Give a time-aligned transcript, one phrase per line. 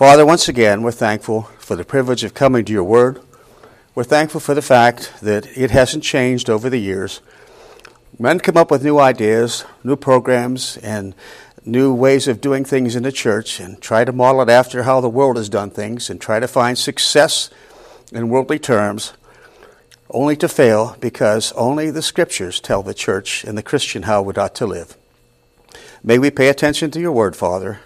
[0.00, 3.20] Father, once again, we're thankful for the privilege of coming to your word.
[3.94, 7.20] We're thankful for the fact that it hasn't changed over the years.
[8.18, 11.14] Men come up with new ideas, new programs, and
[11.66, 15.02] new ways of doing things in the church and try to model it after how
[15.02, 17.50] the world has done things and try to find success
[18.10, 19.12] in worldly terms,
[20.08, 24.32] only to fail because only the scriptures tell the church and the Christian how we
[24.32, 24.96] ought to live.
[26.02, 27.80] May we pay attention to your word, Father,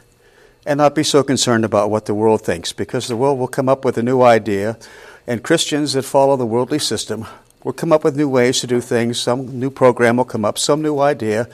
[0.67, 3.69] and not be so concerned about what the world thinks, because the world will come
[3.69, 4.79] up with a new idea,
[5.27, 7.27] and Christians that follow the worldly system
[7.63, 9.19] will come up with new ways to do things.
[9.19, 11.49] Some new program will come up, some new idea,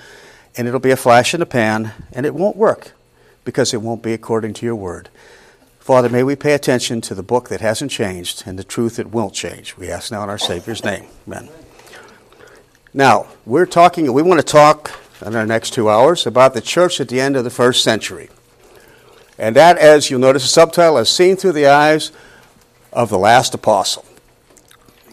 [0.57, 2.93] and it'll be a flash in the pan, and it won't work
[3.45, 5.09] because it won't be according to your word.
[5.79, 9.09] Father, may we pay attention to the book that hasn't changed and the truth that
[9.09, 9.77] won't change.
[9.77, 11.07] We ask now in our Savior's name.
[11.27, 11.49] Amen.
[12.93, 14.93] Now, we're talking, we want to talk
[15.25, 18.29] in our next two hours about the church at the end of the first century.
[19.41, 22.13] And that, as you'll notice, the subtitle is Seen Through the Eyes
[22.93, 24.05] of the Last Apostle.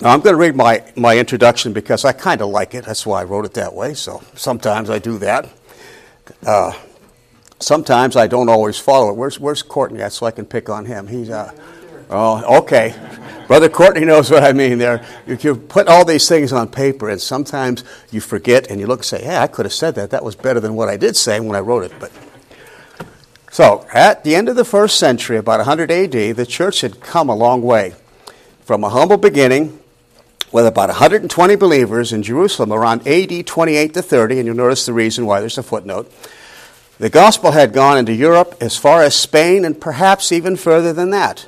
[0.01, 2.83] Now, I'm going to read my, my introduction because I kind of like it.
[2.83, 3.93] That's why I wrote it that way.
[3.93, 5.49] So sometimes I do that.
[6.45, 6.73] Uh,
[7.59, 9.15] sometimes I don't always follow it.
[9.15, 11.07] Where's, where's Courtney at so I can pick on him?
[11.07, 11.53] He's, uh,
[12.09, 12.95] oh, okay.
[13.47, 15.05] Brother Courtney knows what I mean there.
[15.25, 18.99] You, you put all these things on paper, and sometimes you forget and you look
[18.99, 20.09] and say, hey, I could have said that.
[20.09, 21.93] That was better than what I did say when I wrote it.
[21.97, 22.11] But
[23.49, 27.29] So, at the end of the first century, about 100 AD, the church had come
[27.29, 27.95] a long way.
[28.61, 29.79] From a humble beginning,
[30.51, 34.93] with about 120 believers in Jerusalem around AD 28 to 30, and you'll notice the
[34.93, 36.11] reason why there's a footnote.
[36.99, 41.11] The gospel had gone into Europe as far as Spain and perhaps even further than
[41.11, 41.47] that.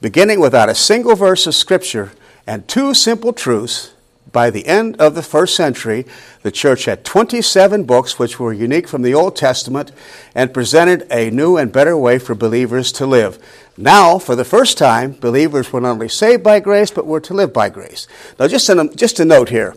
[0.00, 2.12] Beginning without a single verse of scripture
[2.46, 3.92] and two simple truths,
[4.32, 6.06] by the end of the first century,
[6.42, 9.92] the church had 27 books which were unique from the Old Testament
[10.34, 13.38] and presented a new and better way for believers to live.
[13.76, 17.34] Now, for the first time, believers were not only saved by grace, but were to
[17.34, 18.08] live by grace.
[18.38, 19.76] Now, just a, just a note here.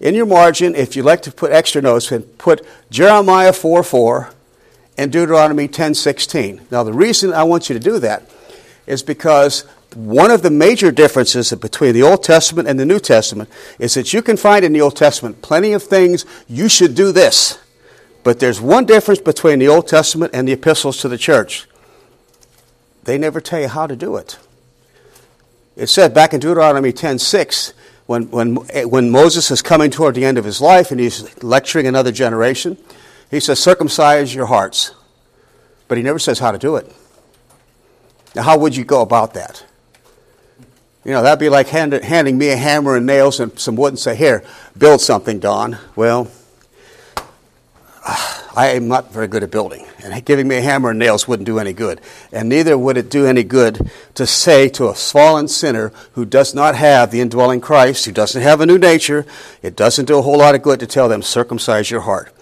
[0.00, 4.30] In your margin, if you'd like to put extra notes, put Jeremiah 4 4
[4.96, 6.60] and Deuteronomy 10 16.
[6.70, 8.30] Now, the reason I want you to do that
[8.88, 13.48] is because one of the major differences between the Old Testament and the New Testament
[13.78, 17.12] is that you can find in the Old Testament plenty of things you should do
[17.12, 17.58] this.
[18.24, 21.68] But there's one difference between the Old Testament and the epistles to the church.
[23.04, 24.38] They never tell you how to do it.
[25.76, 27.72] It said back in Deuteronomy 10:6,
[28.06, 31.86] when, when, when Moses is coming toward the end of his life and he's lecturing
[31.86, 32.78] another generation,
[33.30, 34.94] he says, circumcise your hearts.
[35.88, 36.90] But he never says how to do it.
[38.38, 39.66] Now, how would you go about that?
[41.04, 43.88] You know, that'd be like hand, handing me a hammer and nails and some wood
[43.88, 44.44] and say, Here,
[44.78, 45.76] build something, Don.
[45.96, 46.30] Well,
[48.06, 51.46] I am not very good at building, and giving me a hammer and nails wouldn't
[51.48, 52.00] do any good.
[52.30, 56.54] And neither would it do any good to say to a fallen sinner who does
[56.54, 59.26] not have the indwelling Christ, who doesn't have a new nature,
[59.62, 62.32] it doesn't do a whole lot of good to tell them, circumcise your heart,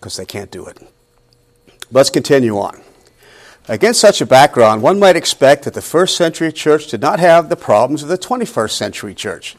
[0.00, 0.78] because they can't do it.
[1.92, 2.82] Let's continue on.
[3.70, 7.48] Against such a background, one might expect that the first century church did not have
[7.48, 9.56] the problems of the 21st century church.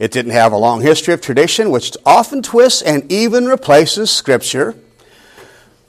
[0.00, 4.74] It didn't have a long history of tradition, which often twists and even replaces Scripture.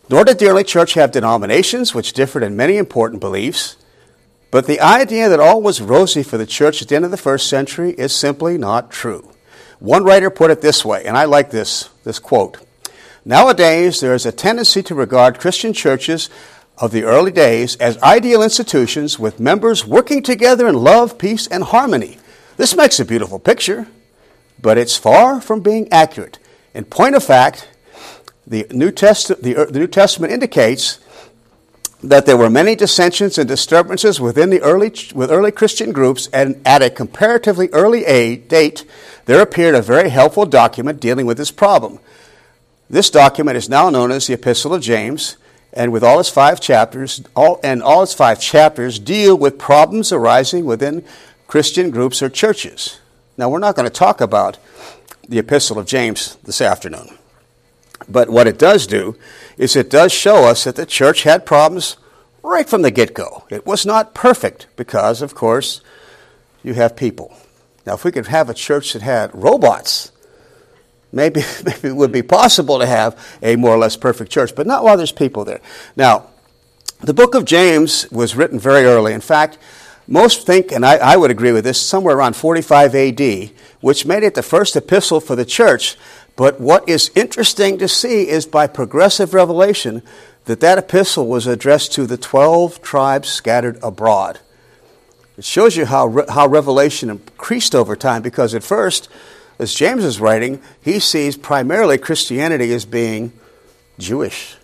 [0.08, 3.76] Nor did the early church have denominations which differed in many important beliefs.
[4.52, 7.18] But the idea that all was rosy for the church at the end of the
[7.18, 9.32] first century is simply not true.
[9.80, 12.60] One writer put it this way, and I like this, this quote.
[13.26, 16.30] Nowadays, there is a tendency to regard Christian churches
[16.78, 21.64] of the early days as ideal institutions with members working together in love, peace, and
[21.64, 22.18] harmony.
[22.58, 23.88] This makes a beautiful picture,
[24.62, 26.40] but it's far from being accurate.
[26.74, 27.70] In point of fact,
[28.46, 31.00] the New, Test- the, uh, the New Testament indicates
[32.04, 36.62] that there were many dissensions and disturbances within the early, with early Christian groups, and
[36.66, 38.84] at a comparatively early date,
[39.26, 42.00] there appeared a very helpful document dealing with this problem.
[42.90, 45.38] This document is now known as the Epistle of James,
[45.74, 50.12] and with all its five chapters, all, and all its five chapters deal with problems
[50.12, 51.04] arising within
[51.48, 53.00] Christian groups or churches.
[53.38, 54.58] Now, we're not going to talk about
[55.28, 57.18] the Epistle of James this afternoon.
[58.08, 59.16] But what it does do
[59.58, 61.98] is it does show us that the church had problems
[62.44, 63.46] right from the get go.
[63.50, 65.82] It was not perfect because, of course,
[66.64, 67.36] you have people.
[67.86, 70.12] Now, if we could have a church that had robots,
[71.14, 74.68] maybe, maybe it would be possible to have a more or less perfect church, but
[74.68, 75.62] not while there's people there.
[75.96, 76.28] Now,
[77.02, 79.14] the book of James was written very early.
[79.14, 79.58] In fact,
[80.08, 84.24] most think, and I, I, would agree with this, somewhere around 45 AD, which made
[84.24, 85.98] it the first epistle for the church
[86.36, 90.02] But what is interesting to see is by progressive revelation
[90.46, 94.40] that that epistle was addressed to the 12 tribes scattered abroad.
[95.38, 99.10] It shows you how, how revelation increased over time because at first,
[99.60, 103.32] as James is writing, he sees primarily Christianity as being
[104.00, 104.56] Jewish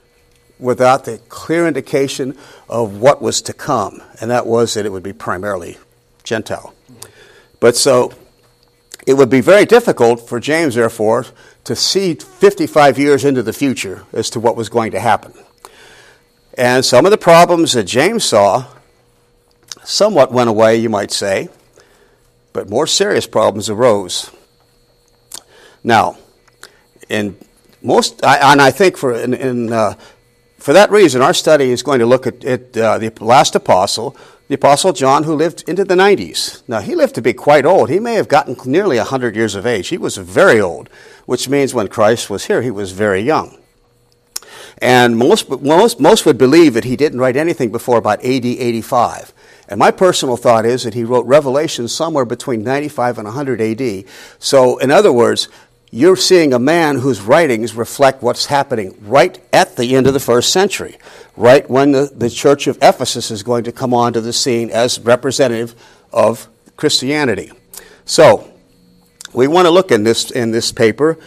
[0.60, 2.38] without the clear indication
[2.68, 5.78] of what was to come, and that was that it would be primarily
[6.24, 6.74] Gentile.
[7.60, 8.14] But so
[9.08, 11.26] it would be very difficult for James, therefore,
[11.64, 15.34] to see 55 years into the future as to what was going to happen.
[16.58, 18.66] And some of the problems that James saw
[19.84, 21.50] somewhat went away, you might say,
[22.54, 24.32] but more serious problems arose.
[25.84, 26.18] Now,
[27.08, 27.38] in
[27.81, 29.96] most, and I think for in, in uh,
[30.60, 34.16] for that reason, our study is going to look at, at uh, the last apostle,
[34.50, 36.64] the apostle John, who lived into the 90s.
[36.68, 37.90] Now, he lived to be quite old.
[37.90, 39.88] He may have gotten nearly 100 years of age.
[39.88, 40.90] He was very old,
[41.26, 43.58] which means when Christ was here, he was very young.
[44.81, 49.34] And most, most, most would believe that he didn't write anything before about AD 85.
[49.70, 54.06] And my personal thought is that he wrote Revelation somewhere between 95 and 100 AD.
[54.40, 55.48] So, in other words,
[55.92, 60.20] you're seeing a man whose writings reflect what's happening right at the end of the
[60.20, 60.98] first century,
[61.36, 65.00] right when the, the church of Ephesus is going to come onto the scene as
[65.00, 65.74] representative
[66.14, 66.48] of
[66.78, 67.52] Christianity.
[68.06, 68.52] So,
[69.34, 71.18] we want to look in this, in this paper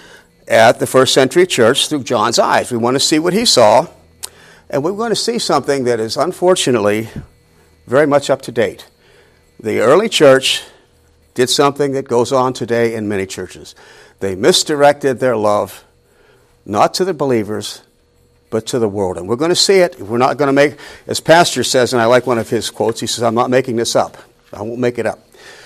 [0.48, 2.70] at the first century church through John's eyes.
[2.70, 3.86] We want to see what he saw,
[4.70, 7.08] and we're going to see something that is unfortunately
[7.86, 8.88] very much up to date.
[9.60, 10.62] The early church
[11.34, 13.74] did something that goes on today in many churches.
[14.22, 15.84] They misdirected their love
[16.64, 17.82] not to the believers,
[18.50, 19.16] but to the world.
[19.16, 19.98] And we're going to see it.
[20.00, 20.76] We're not going to make,
[21.08, 23.74] as Pastor says, and I like one of his quotes, he says, I'm not making
[23.74, 24.16] this up.
[24.52, 25.18] I won't make it up.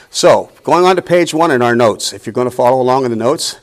[0.08, 3.04] So, going on to page one in our notes, if you're going to follow along
[3.04, 3.60] in the notes,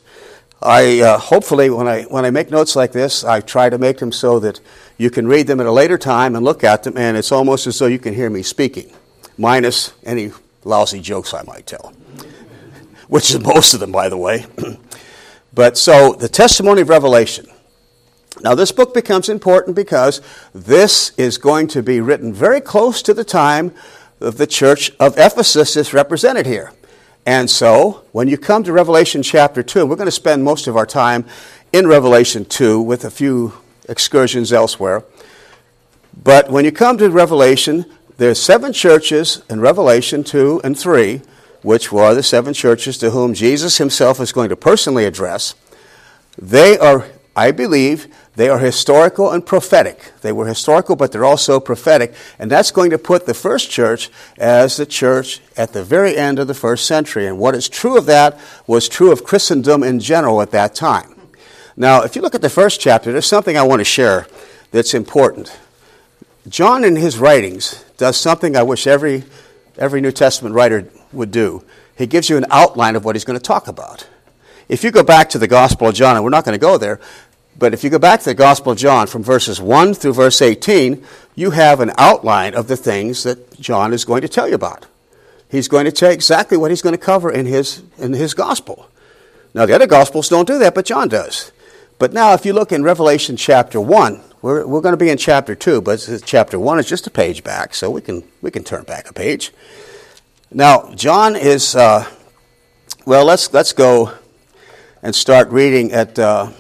[0.62, 3.98] I uh, hopefully when I when I make notes like this, I try to make
[3.98, 4.60] them so that
[5.00, 7.66] you can read them at a later time and look at them, and it's almost
[7.66, 8.94] as though you can hear me speaking,
[9.40, 10.32] minus any
[10.64, 11.94] lousy jokes I might tell,
[13.14, 14.44] which is most of them, by the way.
[15.54, 17.46] but so the testimony of Revelation.
[18.42, 20.20] Now, this book becomes important because
[20.52, 23.72] this is going to be written very close to the time
[24.20, 26.72] of the church of Ephesus is represented here.
[27.24, 30.76] And so, when you come to Revelation chapter 2, we're going to spend most of
[30.76, 31.24] our time
[31.72, 33.54] in Revelation 2 with a few
[33.88, 35.04] excursions elsewhere.
[36.24, 37.86] But when you come to Revelation,
[38.18, 41.22] there's seven churches in Revelation 2 and 3,
[41.64, 45.56] which were the seven churches to whom Jesus himself is going to personally address.
[46.38, 50.12] They are, I believe, they are historical and prophetic.
[50.22, 52.14] They were historical, but they're also prophetic.
[52.40, 56.40] And that's going to put the first church as the church at the very end
[56.40, 57.28] of the first century.
[57.28, 61.16] And what is true of that was true of Christendom in general at that time.
[61.78, 64.28] Now, if you look at the first chapter, there's something I want to share
[64.72, 65.56] that's important.
[66.48, 69.24] John, in his writings, does something I wish every,
[69.78, 71.64] every New Testament writer would do.
[71.98, 74.08] He gives you an outline of what he's going to talk about.
[74.70, 76.78] If you go back to the Gospel of John, and we're not going to go
[76.78, 77.00] there,
[77.58, 80.42] but if you go back to the Gospel of John from verses 1 through verse
[80.42, 81.04] 18,
[81.36, 84.86] you have an outline of the things that John is going to tell you about.
[85.50, 88.90] He's going to tell exactly what he's going to cover in his, in his Gospel.
[89.54, 91.52] Now, the other Gospels don't do that, but John does.
[92.00, 95.18] But now, if you look in Revelation chapter 1, we're, we're going to be in
[95.18, 98.64] chapter 2, but chapter 1 is just a page back, so we can, we can
[98.64, 99.52] turn back a page.
[100.56, 102.08] Now, John is, uh,
[103.08, 104.14] well, let's, let's go
[105.02, 106.20] and start reading at.
[106.20, 106.52] Uh,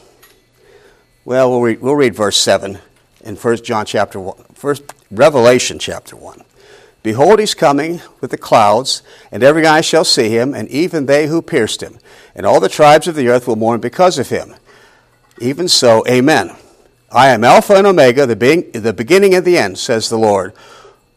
[1.25, 2.79] well, we'll read, we'll read verse 7
[3.23, 4.81] in 1 John chapter 1, first
[5.12, 6.41] Revelation chapter 1.
[7.03, 11.27] Behold, he's coming with the clouds, and every eye shall see him, and even they
[11.27, 12.00] who pierced him.
[12.33, 14.55] And all the tribes of the earth will mourn because of him.
[15.39, 16.55] Even so, amen.
[17.12, 20.53] I am Alpha and Omega, the, being, the beginning and the end, says the Lord,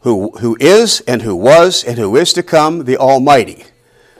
[0.07, 3.65] who, who is, and who was, and who is to come, the Almighty.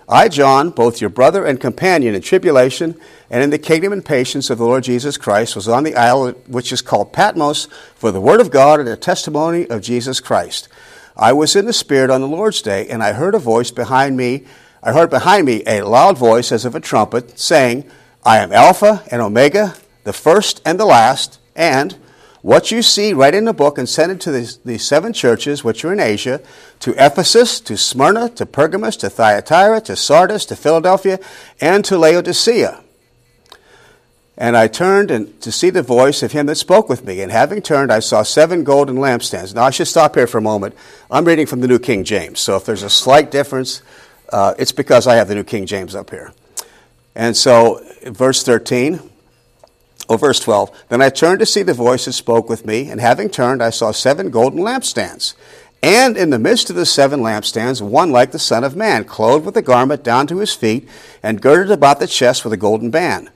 [0.09, 4.49] I, John, both your brother and companion in tribulation and in the kingdom and patience
[4.49, 8.19] of the Lord Jesus Christ, was on the isle which is called Patmos for the
[8.19, 10.67] word of God and the testimony of Jesus Christ.
[11.15, 14.17] I was in the Spirit on the Lord's day, and I heard a voice behind
[14.17, 14.43] me.
[14.83, 17.89] I heard behind me a loud voice as of a trumpet, saying,
[18.25, 21.95] I am Alpha and Omega, the first and the last, and
[22.41, 25.63] what you see, write in the book and send it to the, the seven churches
[25.63, 26.41] which are in Asia
[26.79, 31.19] to Ephesus, to Smyrna, to Pergamos, to Thyatira, to Sardis, to Philadelphia,
[31.59, 32.83] and to Laodicea.
[34.37, 37.21] And I turned and to see the voice of him that spoke with me.
[37.21, 39.55] And having turned, I saw seven golden lampstands.
[39.55, 40.75] Now, I should stop here for a moment.
[41.09, 42.39] I'm reading from the New King James.
[42.39, 43.81] So if there's a slight difference,
[44.31, 46.33] uh, it's because I have the New King James up here.
[47.15, 48.99] And so, verse 13,
[50.09, 53.01] or verse 12, then I turned to see the voice that spoke with me, and
[53.01, 55.33] having turned, I saw seven golden lampstands.
[55.83, 59.45] And in the midst of the seven lampstands, one like the Son of Man, clothed
[59.45, 60.87] with a garment down to his feet,
[61.21, 63.29] and girded about the chest with a golden band.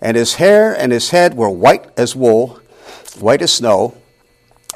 [0.00, 2.60] And his hair and his head were white as wool,
[3.18, 3.94] white as snow,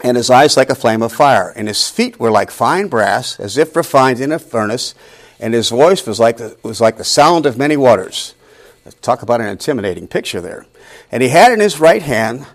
[0.02, 1.52] and his eyes like a flame of fire.
[1.54, 4.94] And his feet were like fine brass, as if refined in a furnace,
[5.38, 8.35] and his voice was like the, was like the sound of many waters.
[9.00, 10.66] Talk about an intimidating picture there.
[11.12, 12.47] And he had in his right hand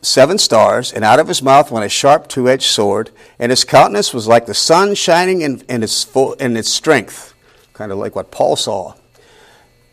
[0.00, 3.64] seven stars, and out of his mouth went a sharp two edged sword, and his
[3.64, 7.34] countenance was like the sun shining in, in, its, full, in its strength,
[7.72, 8.94] kind of like what Paul saw.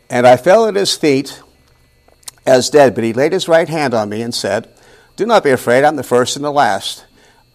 [0.09, 1.41] And I fell at his feet
[2.45, 4.69] as dead, but he laid his right hand on me and said,
[5.15, 7.05] Do not be afraid, I'm the first and the last.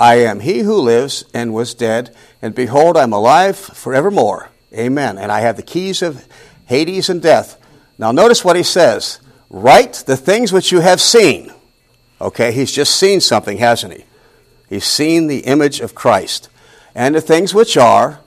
[0.01, 4.51] I am he who lives and was dead, and behold, I am alive forevermore.
[4.73, 5.19] Amen.
[5.19, 6.27] And I have the keys of
[6.67, 7.61] Hades and death.
[7.97, 11.53] Now, notice what he says Write the things which you have seen.
[12.21, 14.05] Okay, he's just seen something, hasn't he?
[14.69, 16.49] He's seen the image of Christ.
[16.95, 18.21] And the things which are,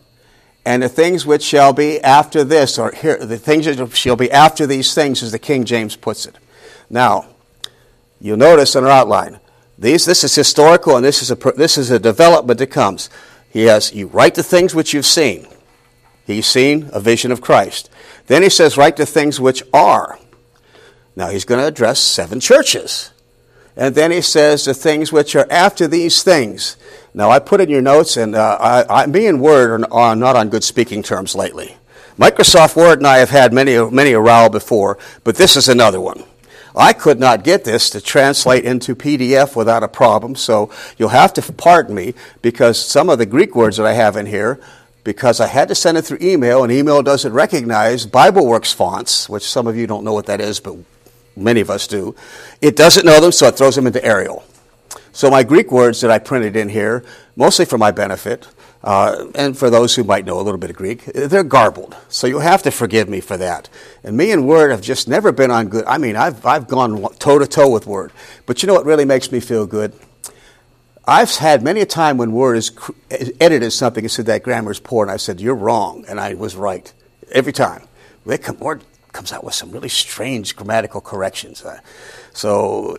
[0.65, 4.31] and the things which shall be after this, or here, the things which shall be
[4.31, 6.37] after these things, as the King James puts it.
[6.89, 7.27] Now,
[8.19, 9.39] you'll notice in our outline,
[9.77, 13.09] these, this is historical and this is, a, this is a development that comes.
[13.49, 15.47] He has, you write the things which you've seen.
[16.25, 17.89] He's seen a vision of Christ.
[18.27, 20.19] Then he says, write the things which are.
[21.15, 23.11] Now he's going to address seven churches.
[23.75, 26.75] And then he says the things which are after these things.
[27.13, 30.15] Now I put in your notes, and uh, I, I, me and Word are, are
[30.15, 31.77] not on good speaking terms lately.
[32.17, 36.01] Microsoft Word and I have had many, many a row before, but this is another
[36.01, 36.23] one.
[36.75, 41.33] I could not get this to translate into PDF without a problem, so you'll have
[41.33, 44.59] to pardon me because some of the Greek words that I have in here,
[45.03, 49.43] because I had to send it through email, and email doesn't recognize BibleWorks fonts, which
[49.43, 50.77] some of you don't know what that is, but
[51.43, 52.15] many of us do.
[52.61, 54.43] It doesn't know them, so it throws them into Arial.
[55.13, 57.03] So my Greek words that I printed in here,
[57.35, 58.47] mostly for my benefit,
[58.83, 61.95] uh, and for those who might know a little bit of Greek, they're garbled.
[62.09, 63.69] So you'll have to forgive me for that.
[64.03, 65.85] And me and Word have just never been on good.
[65.85, 68.11] I mean, I've, I've gone toe to toe with Word.
[68.45, 69.93] But you know what really makes me feel good?
[71.05, 72.71] I've had many a time when Word has
[73.39, 76.05] edited something and said that grammar is poor, and I said, You're wrong.
[76.07, 76.91] And I was right.
[77.31, 77.87] Every time.
[78.25, 81.63] They come, Word comes out with some really strange grammatical corrections.
[81.63, 81.79] Uh,
[82.33, 82.95] so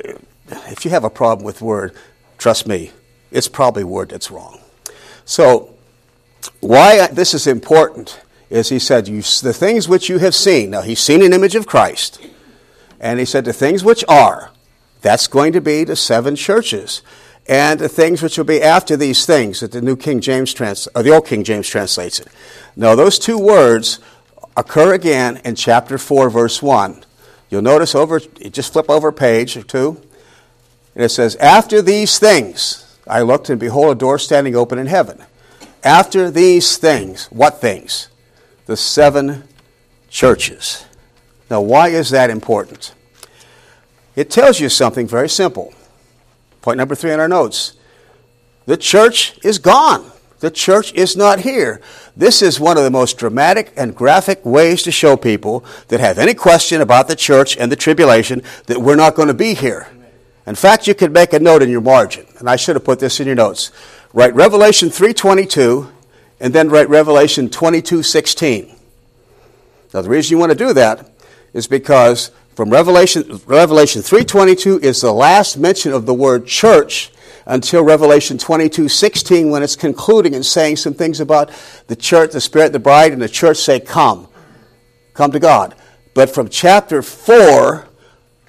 [0.68, 1.94] if you have a problem with Word,
[2.38, 2.90] trust me,
[3.30, 4.60] it's probably Word that's wrong.
[5.24, 5.74] So,
[6.60, 10.70] why this is important is he said, The things which you have seen.
[10.70, 12.20] Now, he's seen an image of Christ.
[13.00, 14.50] And he said, The things which are.
[15.00, 17.02] That's going to be the seven churches.
[17.48, 20.86] And the things which will be after these things that the New King James trans,
[20.94, 22.28] or the Old King James translates it.
[22.76, 23.98] Now, those two words
[24.56, 27.04] occur again in chapter 4, verse 1.
[27.50, 30.00] You'll notice over, just flip over a page or two,
[30.94, 34.86] and it says, After these things, I looked, and behold, a door standing open in
[34.86, 35.22] heaven.
[35.84, 38.08] After these things, what things?
[38.66, 39.44] The seven
[40.08, 40.84] churches.
[41.50, 42.94] Now, why is that important?
[44.14, 45.74] It tells you something very simple.
[46.60, 47.74] Point number three in our notes
[48.66, 50.11] the church is gone.
[50.42, 51.80] The church is not here.
[52.16, 56.18] This is one of the most dramatic and graphic ways to show people that have
[56.18, 59.86] any question about the church and the tribulation that we're not going to be here.
[60.44, 62.98] In fact, you could make a note in your margin, and I should have put
[62.98, 63.70] this in your notes.
[64.12, 65.86] Write Revelation 3:22
[66.40, 68.74] and then write Revelation 22:16.
[69.94, 71.08] Now the reason you want to do that
[71.52, 77.11] is because from Revelation Revelation 3:22 is the last mention of the word church
[77.46, 81.50] until Revelation 22:16 when it's concluding and saying some things about
[81.86, 84.28] the church, the spirit, the bride and the church say come.
[85.14, 85.74] Come to God.
[86.14, 87.86] But from chapter 4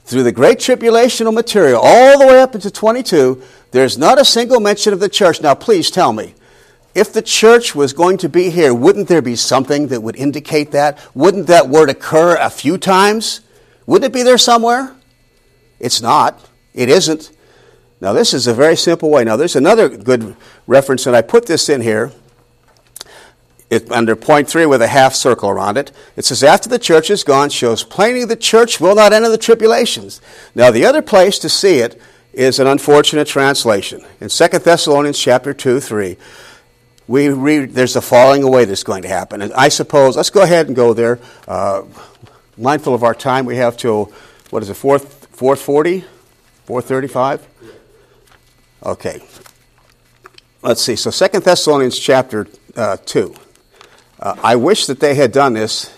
[0.06, 4.60] through the great tribulational material, all the way up into 22, there's not a single
[4.60, 5.42] mention of the church.
[5.42, 6.36] Now, please tell me,
[6.94, 10.72] if the church was going to be here, wouldn't there be something that would indicate
[10.72, 11.00] that?
[11.16, 13.42] Wouldn't that word occur a few times?
[13.86, 14.96] Wouldn't it be there somewhere?
[15.80, 16.40] It's not.
[16.74, 17.32] It isn't.
[18.04, 19.24] Now, this is a very simple way.
[19.24, 20.36] Now, there's another good
[20.68, 22.12] reference, and I put this in here
[23.70, 27.10] it, under point three with a half circle around it, it says, After the church
[27.10, 30.20] is gone, shows plainly the church will not enter the tribulations.
[30.54, 31.98] Now, the other place to see it
[32.34, 34.06] is an unfortunate translation.
[34.20, 36.18] In 2 Thessalonians chapter 2, 3,
[37.08, 39.42] we read there's a falling away that's going to happen.
[39.42, 41.20] And I suppose, let's go ahead and go there.
[41.48, 41.84] Uh,
[42.58, 44.12] mindful of our time, we have till,
[44.50, 46.02] what is it, 4, 440?
[46.66, 47.53] 435?
[48.86, 49.22] Okay.
[50.62, 50.96] Let's see.
[50.96, 53.36] So 2 Thessalonians chapter uh, 2.
[54.20, 55.94] Uh, I wish that they had done this,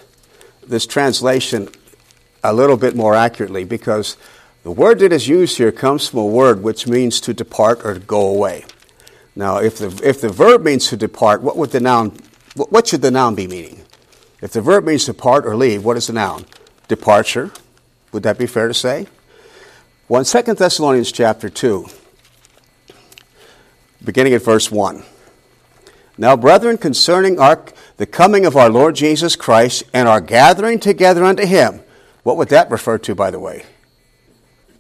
[0.65, 1.70] this translation
[2.44, 4.18] a little bit more accurately because
[4.63, 7.96] the word that is used here comes from a word which means to depart or
[7.96, 8.65] to go away.
[9.36, 12.18] Now, if the, if the verb means to depart, what would the noun,
[12.56, 13.82] what should the noun be meaning?
[14.42, 16.46] If the verb means to depart or leave, what is the noun?
[16.88, 17.51] Departure.
[18.12, 19.08] Would that be fair to say?
[20.08, 21.88] Well, in 2 Thessalonians chapter 2,
[24.06, 25.04] beginning at verse 1.
[26.18, 27.66] Now, brethren, concerning our,
[27.98, 31.82] the coming of our Lord Jesus Christ and our gathering together unto him,
[32.24, 33.66] what would that refer to, by the way?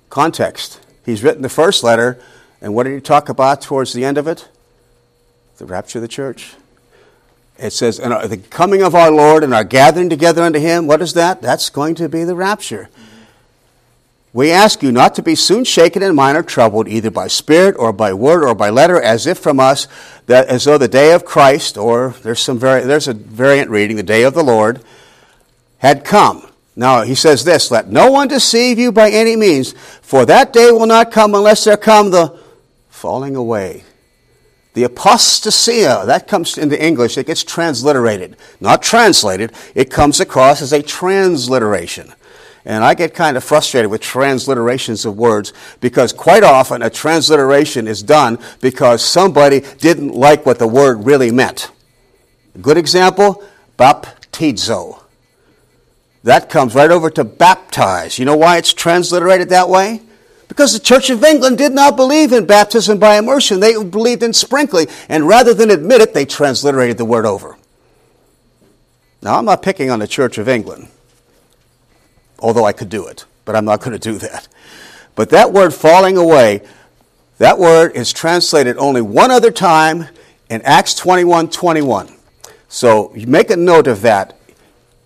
[0.09, 0.79] Context.
[1.05, 2.19] He's written the first letter,
[2.61, 4.47] and what did he talk about towards the end of it?
[5.57, 6.55] The rapture of the church.
[7.57, 10.87] It says, and uh, the coming of our Lord and our gathering together unto him,
[10.87, 11.41] what is that?
[11.41, 12.89] That's going to be the rapture.
[14.35, 17.73] We ask you not to be soon shaken in mind or troubled, either by spirit
[17.79, 19.87] or by word or by letter, as if from us,
[20.25, 23.95] that as though the day of Christ, or there's some vari- there's a variant reading,
[23.95, 24.83] the day of the Lord,
[25.77, 26.51] had come.
[26.75, 30.69] Now he says this: Let no one deceive you by any means, for that day
[30.69, 32.37] will not come unless there come the
[32.89, 33.85] falling away.
[34.73, 38.35] The apostasia, that comes into English, it gets transliterated.
[38.59, 42.11] Not translated, it comes across as a transliteration.
[42.65, 47.87] And I get kind of frustrated with transliterations of words because quite often a transliteration
[47.87, 51.69] is done because somebody didn't like what the word really meant.
[52.55, 53.43] A good example,
[53.77, 54.99] baptizo.
[56.23, 58.17] That comes right over to baptize.
[58.17, 60.01] You know why it's transliterated that way?
[60.47, 63.59] Because the Church of England did not believe in baptism by immersion.
[63.59, 64.87] They believed in sprinkling.
[65.07, 67.57] And rather than admit it, they transliterated the word over.
[69.21, 70.87] Now, I'm not picking on the Church of England
[72.39, 74.47] although I could do it, but I'm not going to do that.
[75.15, 76.61] But that word falling away,
[77.37, 80.07] that word is translated only one other time
[80.49, 82.13] in Acts 21 21.
[82.67, 84.37] So you make a note of that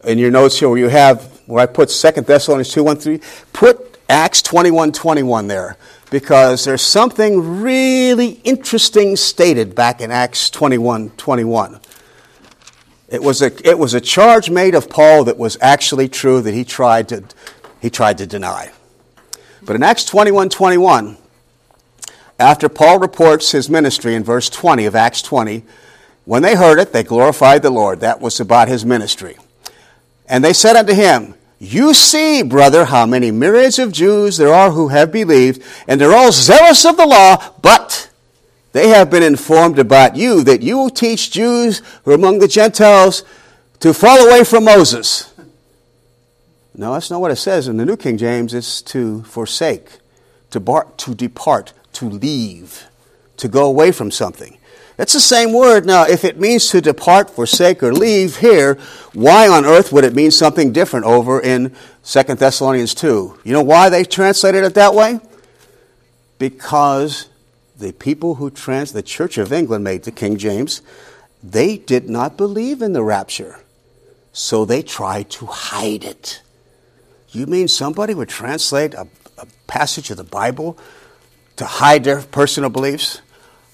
[0.04, 3.22] in your notes here where you have, where I put 2 Thessalonians 2 1 3,
[3.54, 5.78] put Acts 21 21 there
[6.10, 11.80] because there's something really interesting stated back in Acts 21 21.
[13.12, 16.54] It was, a, it was a charge made of Paul that was actually true that
[16.54, 17.24] he tried to,
[17.82, 18.72] he tried to deny.
[19.64, 21.18] But in Acts 21 21,
[22.40, 25.64] after Paul reports his ministry in verse 20 of Acts 20,
[26.26, 28.00] when they heard it, they glorified the Lord.
[28.00, 29.38] That was about his ministry.
[30.28, 34.72] And they said unto him, You see, brother, how many myriads of Jews there are
[34.72, 38.09] who have believed, and they're all zealous of the law, but
[38.72, 42.48] they have been informed about you that you will teach Jews who are among the
[42.48, 43.24] Gentiles
[43.80, 45.34] to fall away from Moses.
[46.76, 48.54] No, that's not what it says in the New King James.
[48.54, 50.00] It's to forsake,
[50.52, 52.88] to, bar, to depart, to leave,
[53.38, 54.58] to go away from something.
[55.00, 55.86] That's the same word.
[55.86, 58.78] Now, if it means to depart, forsake, or leave here,
[59.14, 63.40] why on earth would it mean something different over in 2 Thessalonians 2?
[63.46, 65.22] You know why they translated it that way?
[66.38, 67.29] Because
[67.80, 70.82] the people who trans the Church of England made the King James,
[71.42, 73.60] they did not believe in the rapture.
[74.34, 76.42] So they tried to hide it.
[77.30, 80.78] You mean somebody would translate a, a passage of the Bible
[81.56, 83.22] to hide their personal beliefs?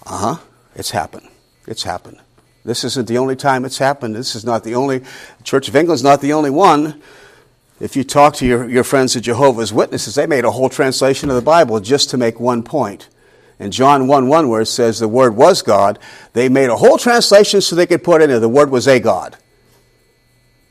[0.05, 0.43] Uh huh.
[0.75, 1.27] It's happened.
[1.67, 2.19] It's happened.
[2.63, 4.15] This isn't the only time it's happened.
[4.15, 5.03] This is not the only,
[5.43, 7.01] Church of England's not the only one.
[7.79, 11.29] If you talk to your, your friends at Jehovah's Witnesses, they made a whole translation
[11.29, 13.09] of the Bible just to make one point.
[13.59, 15.99] In John 1 1, where it says the Word was God,
[16.33, 18.99] they made a whole translation so they could put in there the Word was a
[18.99, 19.37] God.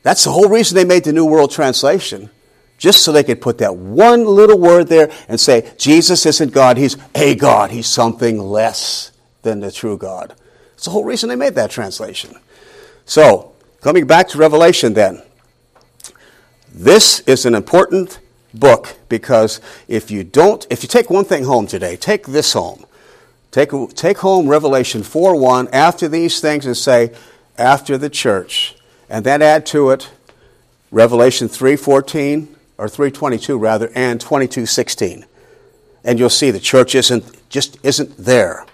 [0.03, 2.29] That's the whole reason they made the New World Translation.
[2.77, 6.77] Just so they could put that one little word there and say, Jesus isn't God,
[6.77, 7.71] He's a God.
[7.71, 9.11] He's something less
[9.43, 10.35] than the true God.
[10.71, 12.35] That's the whole reason they made that translation.
[13.05, 15.23] So, coming back to Revelation then.
[16.71, 18.19] This is an important
[18.59, 22.85] book because if you don't, if you take one thing home today, take this home.
[23.51, 27.13] Take, take home Revelation 4 1 after these things and say,
[27.57, 28.75] after the church.
[29.09, 30.09] And then add to it
[30.91, 35.25] Revelation 3.14, or 3.22 rather, and 22.16.
[36.03, 38.65] And you'll see the church isn't, just isn't there.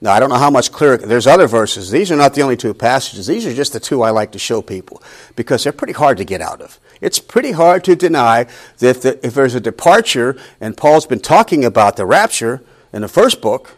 [0.00, 1.90] Now, I don't know how much clearer, there's other verses.
[1.90, 3.26] These are not the only two passages.
[3.26, 5.02] These are just the two I like to show people
[5.36, 6.78] because they're pretty hard to get out of.
[7.00, 8.46] It's pretty hard to deny
[8.78, 13.02] that if, the, if there's a departure, and Paul's been talking about the rapture in
[13.02, 13.76] the first book,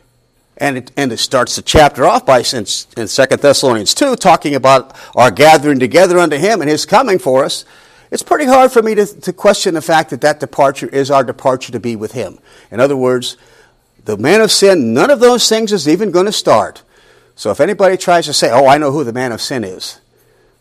[0.56, 4.54] and it, and it starts the chapter off by in, in 2 Thessalonians 2 talking
[4.54, 7.64] about our gathering together unto him and his coming for us.
[8.10, 11.24] It's pretty hard for me to, to question the fact that that departure is our
[11.24, 12.38] departure to be with him.
[12.70, 13.38] In other words,
[14.04, 16.82] the man of sin, none of those things is even going to start.
[17.34, 20.00] So if anybody tries to say, oh, I know who the man of sin is,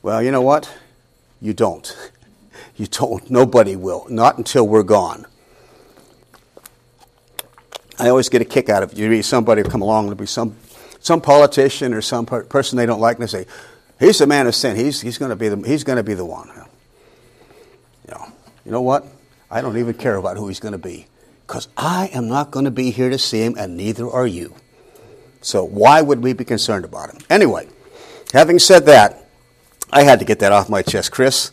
[0.01, 0.71] well, you know what?
[1.41, 2.11] You don't.
[2.75, 3.29] You don't.
[3.29, 4.05] Nobody will.
[4.09, 5.25] Not until we're gone.
[7.99, 8.97] I always get a kick out of it.
[8.97, 10.55] You meet somebody come along, there'll be some,
[10.99, 13.45] some politician or some person they don't like, and they say,
[13.99, 14.75] He's the man of sin.
[14.75, 16.49] He's, he's going to be the, he's going to be the one.
[18.07, 18.33] You know,
[18.65, 19.05] you know what?
[19.51, 21.05] I don't even care about who he's going to be
[21.45, 24.55] because I am not going to be here to see him, and neither are you.
[25.41, 27.19] So why would we be concerned about him?
[27.29, 27.67] Anyway,
[28.33, 29.27] having said that,
[29.91, 31.11] I had to get that off my chest.
[31.11, 31.51] Chris,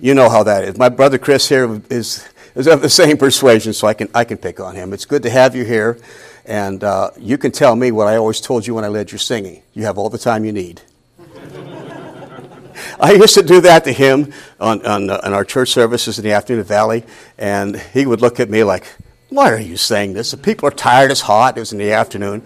[0.00, 0.78] you know how that is.
[0.78, 4.38] My brother Chris here is, is of the same persuasion, so I can, I can
[4.38, 4.92] pick on him.
[4.92, 5.98] It's good to have you here,
[6.44, 9.18] and uh, you can tell me what I always told you when I led your
[9.18, 9.62] singing.
[9.74, 10.82] You have all the time you need.
[13.00, 16.24] I used to do that to him on, on, uh, on, our church services in
[16.24, 17.04] the afternoon at Valley,
[17.36, 18.86] and he would look at me like,
[19.30, 20.30] Why are you saying this?
[20.30, 22.42] The people are tired, it's hot, it was in the afternoon.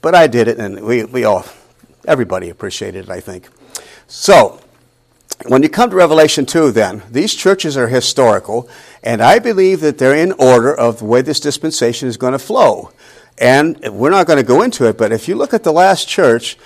[0.00, 1.44] But I did it, and we, we all,
[2.06, 3.48] everybody appreciated it, I think.
[4.06, 4.60] So,
[5.46, 8.68] when you come to Revelation 2, then, these churches are historical,
[9.02, 12.38] and I believe that they're in order of the way this dispensation is going to
[12.38, 12.90] flow.
[13.38, 16.08] And we're not going to go into it, but if you look at the last
[16.08, 16.58] church,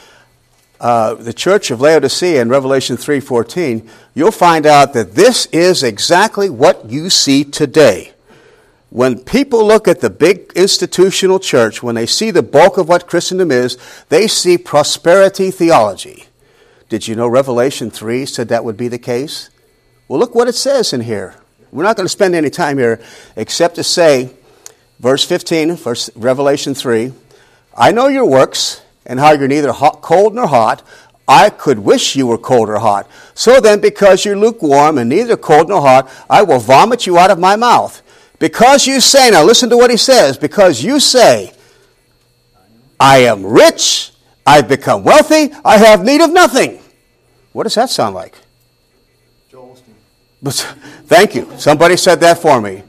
[0.80, 6.48] uh, the church of Laodicea in Revelation 3:14, you'll find out that this is exactly
[6.48, 8.12] what you see today.
[8.88, 13.06] When people look at the big institutional church, when they see the bulk of what
[13.06, 13.76] Christendom is,
[14.08, 16.26] they see prosperity theology.
[16.92, 19.48] Did you know Revelation 3 said that would be the case?
[20.08, 21.36] Well, look what it says in here.
[21.70, 23.00] We're not going to spend any time here
[23.34, 24.28] except to say,
[25.00, 27.14] verse 15, verse, Revelation 3,
[27.74, 30.82] I know your works and how you're neither hot, cold nor hot.
[31.26, 33.08] I could wish you were cold or hot.
[33.32, 37.30] So then, because you're lukewarm and neither cold nor hot, I will vomit you out
[37.30, 38.02] of my mouth.
[38.38, 41.54] Because you say, now listen to what he says, because you say,
[43.00, 44.12] I am rich,
[44.46, 46.80] I've become wealthy, I have need of nothing.
[47.52, 48.34] What does that sound like?
[49.50, 49.78] Joel
[50.42, 50.54] But,
[51.04, 51.50] thank you.
[51.58, 52.82] Somebody said that for me.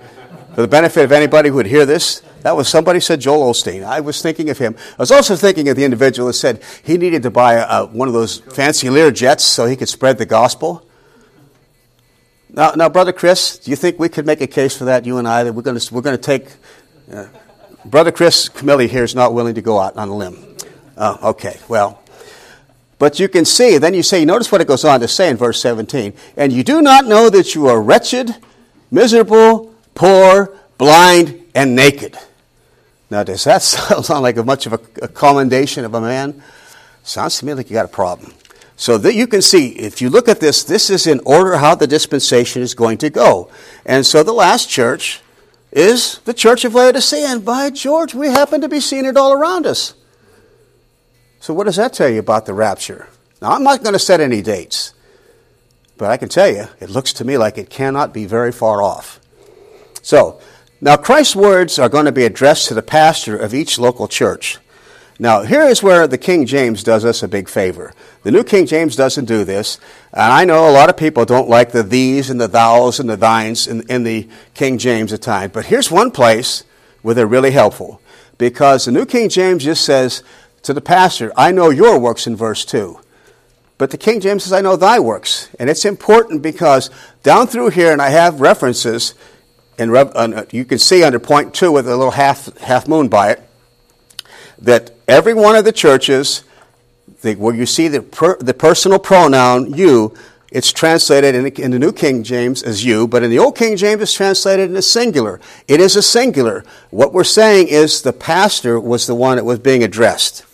[0.56, 3.84] For the benefit of anybody who would hear this, that was somebody said Joel Osteen.
[3.84, 4.76] I was thinking of him.
[4.91, 8.08] I was also thinking of the individual that said he needed to buy a, one
[8.08, 10.88] of those fancy Lear jets so he could spread the gospel.
[12.49, 15.06] Now, now, brother Chris, do you think we could make a case for that?
[15.06, 16.47] You and I that we're going to we're going to take.
[17.12, 17.26] Uh,
[17.84, 20.38] brother Chris Camilli here is not willing to go out on a limb.
[20.95, 22.03] Uh, okay, well.
[23.04, 25.36] But you can see, then you say, notice what it goes on to say in
[25.36, 26.13] verse 17.
[26.38, 28.34] And you do not know that you are wretched,
[28.92, 32.18] miserable, poor, blind, and naked.
[33.10, 36.42] Now, does that sound like a much of a, a commendation of a man?
[37.04, 38.34] Sounds to me like you got a problem.
[38.78, 41.76] So that you can see, if you look at this, this is in order how
[41.76, 43.50] the dispensation is going to go.
[43.86, 45.20] And so the last church
[45.74, 47.28] is the church of Laodicea.
[47.28, 49.94] And by George, we happen to be seeing it all around us.
[51.44, 53.10] So what does that tell you about the rapture?
[53.42, 54.94] Now, I'm not going to set any dates.
[55.98, 58.82] But I can tell you, it looks to me like it cannot be very far
[58.82, 59.20] off.
[60.02, 60.40] So,
[60.80, 64.58] now, Christ's words are going to be addressed to the pastor of each local church.
[65.20, 67.94] Now, here is where the King James does us a big favor.
[68.24, 69.82] The New King James doesn't do this,
[70.14, 73.10] and I know a lot of people don't like the these and the thous and
[73.10, 76.64] the thines in, in the King James at times, but here's one place
[77.02, 78.00] where they're really helpful.
[78.38, 80.24] Because the New King James just says
[80.63, 82.99] to the pastor, I know your works in verse 2.
[83.78, 85.49] But the King James says, I know thy works.
[85.60, 86.89] And it's important because
[87.21, 89.13] down through here, and I have references,
[89.78, 93.32] and uh, you can see under point two with a little half, half moon by
[93.32, 93.41] it,
[94.60, 96.43] that every one of the churches,
[97.21, 100.15] the, where you see the, per, the personal pronoun you,
[100.52, 103.58] it's translated in the, in the, New King James as you, but in the Old
[103.58, 105.41] King James it's translated in a singular.
[105.67, 106.63] It is a singular.
[106.91, 110.45] What we're saying is the pastor was the one that was being addressed.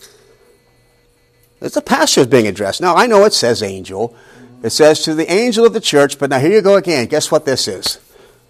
[1.60, 2.80] It's the pastor is being addressed.
[2.80, 4.14] Now, I know it says angel.
[4.62, 7.06] It says to the angel of the church, but now here you go again.
[7.06, 7.98] Guess what this is?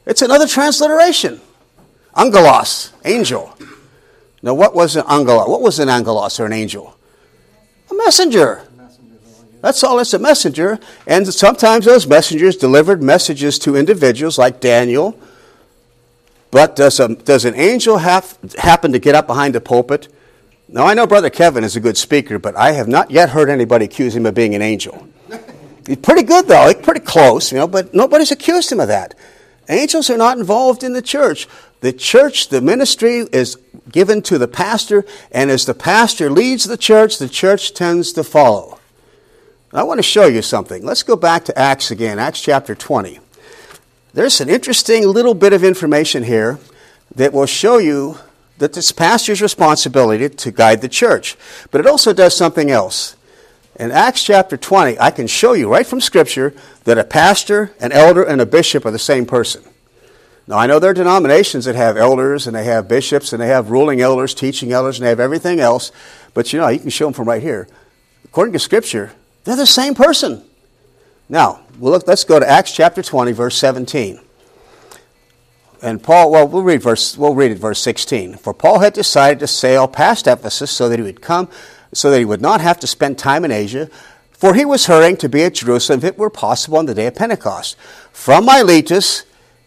[0.06, 1.40] It's another transliteration.
[2.16, 3.56] Angelos, angel.
[4.42, 5.48] Now, what was an angelos?
[5.48, 6.96] What was an angelos or an angel?
[7.90, 8.62] A messenger.
[9.60, 9.98] That's all.
[9.98, 10.78] It's a messenger.
[11.06, 15.18] And sometimes those messengers delivered messages to individuals like Daniel.
[16.50, 20.08] But does, a, does an angel have, happen to get up behind the pulpit?
[20.72, 23.50] Now, I know Brother Kevin is a good speaker, but I have not yet heard
[23.50, 25.08] anybody accuse him of being an angel.
[25.86, 26.68] He's pretty good, though.
[26.68, 29.16] He's pretty close, you know, but nobody's accused him of that.
[29.68, 31.48] Angels are not involved in the church.
[31.80, 33.58] The church, the ministry is
[33.90, 38.22] given to the pastor, and as the pastor leads the church, the church tends to
[38.22, 38.78] follow.
[39.72, 40.84] I want to show you something.
[40.84, 43.18] Let's go back to Acts again, Acts chapter 20.
[44.12, 46.60] There's an interesting little bit of information here
[47.14, 48.18] that will show you
[48.60, 51.36] that it's pastor's responsibility to guide the church.
[51.70, 53.16] But it also does something else.
[53.78, 57.90] In Acts chapter 20, I can show you right from Scripture that a pastor, an
[57.90, 59.64] elder, and a bishop are the same person.
[60.46, 63.48] Now, I know there are denominations that have elders and they have bishops and they
[63.48, 65.90] have ruling elders, teaching elders, and they have everything else,
[66.34, 67.66] but you know, you can show them from right here.
[68.26, 69.12] According to Scripture,
[69.44, 70.44] they're the same person.
[71.30, 74.20] Now, look, let's go to Acts chapter 20, verse 17.
[75.82, 78.36] And Paul, well, we'll read, verse, we'll read it, verse 16.
[78.36, 81.48] For Paul had decided to sail past Ephesus so that he would come,
[81.92, 83.88] so that he would not have to spend time in Asia,
[84.30, 87.06] for he was hurrying to be at Jerusalem if it were possible on the day
[87.06, 87.76] of Pentecost.
[88.12, 89.24] From Miletus,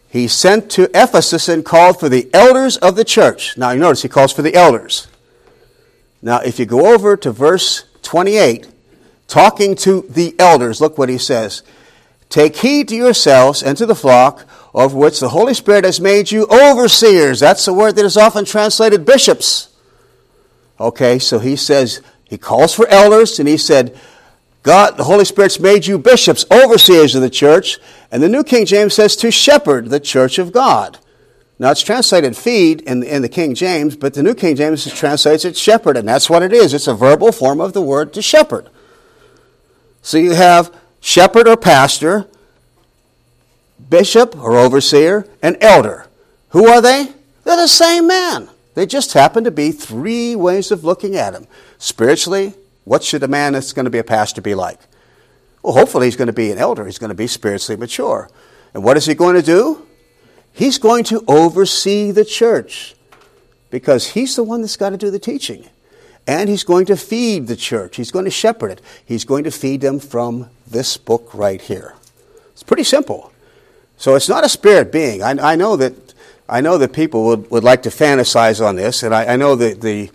[0.08, 3.58] he sent to Ephesus and called for the elders of the church.
[3.58, 5.08] Now, you notice he calls for the elders.
[6.22, 8.68] Now, if you go over to verse 28,
[9.26, 11.64] talking to the elders, look what he says.
[12.28, 16.32] Take heed to yourselves and to the flock over which the Holy Spirit has made
[16.32, 17.40] you overseers.
[17.40, 19.68] That's the word that is often translated bishops.
[20.80, 23.96] Okay, so he says, he calls for elders, and he said,
[24.64, 27.78] God, the Holy Spirit's made you bishops, overseers of the church.
[28.10, 30.98] And the New King James says to shepherd the church of God.
[31.58, 35.44] Now it's translated feed in, in the King James, but the New King James translates
[35.44, 36.74] it shepherd, and that's what it is.
[36.74, 38.68] It's a verbal form of the word to shepherd.
[40.02, 42.26] So you have shepherd or pastor,
[43.88, 46.06] bishop or overseer, and elder.
[46.50, 47.08] Who are they?
[47.44, 48.50] They're the same man.
[48.74, 51.46] They just happen to be three ways of looking at him.
[51.78, 54.78] Spiritually, what should a man that's going to be a pastor be like?
[55.62, 56.84] Well, hopefully he's going to be an elder.
[56.84, 58.28] He's going to be spiritually mature.
[58.74, 59.86] And what is he going to do?
[60.52, 62.94] He's going to oversee the church
[63.70, 65.68] because he's the one that's got to do the teaching.
[66.26, 67.96] And he's going to feed the church.
[67.96, 68.80] He's going to shepherd it.
[69.04, 71.94] He's going to feed them from this book right here.
[72.52, 73.32] It's pretty simple.
[73.96, 75.22] So it's not a spirit being.
[75.22, 75.94] I, I know that
[76.46, 79.56] I know that people would, would like to fantasize on this, and I, I know
[79.56, 80.10] that the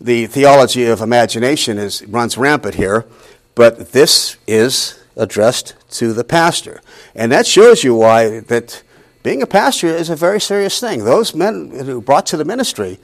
[0.00, 3.06] the theology of imagination is runs rampant here,
[3.54, 6.80] but this is addressed to the pastor.
[7.14, 8.82] And that shows you why that
[9.22, 11.04] being a pastor is a very serious thing.
[11.04, 12.98] Those men who brought to the ministry,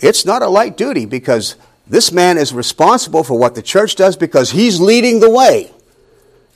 [0.00, 1.56] it's not a light duty because
[1.86, 5.70] this man is responsible for what the church does because he's leading the way.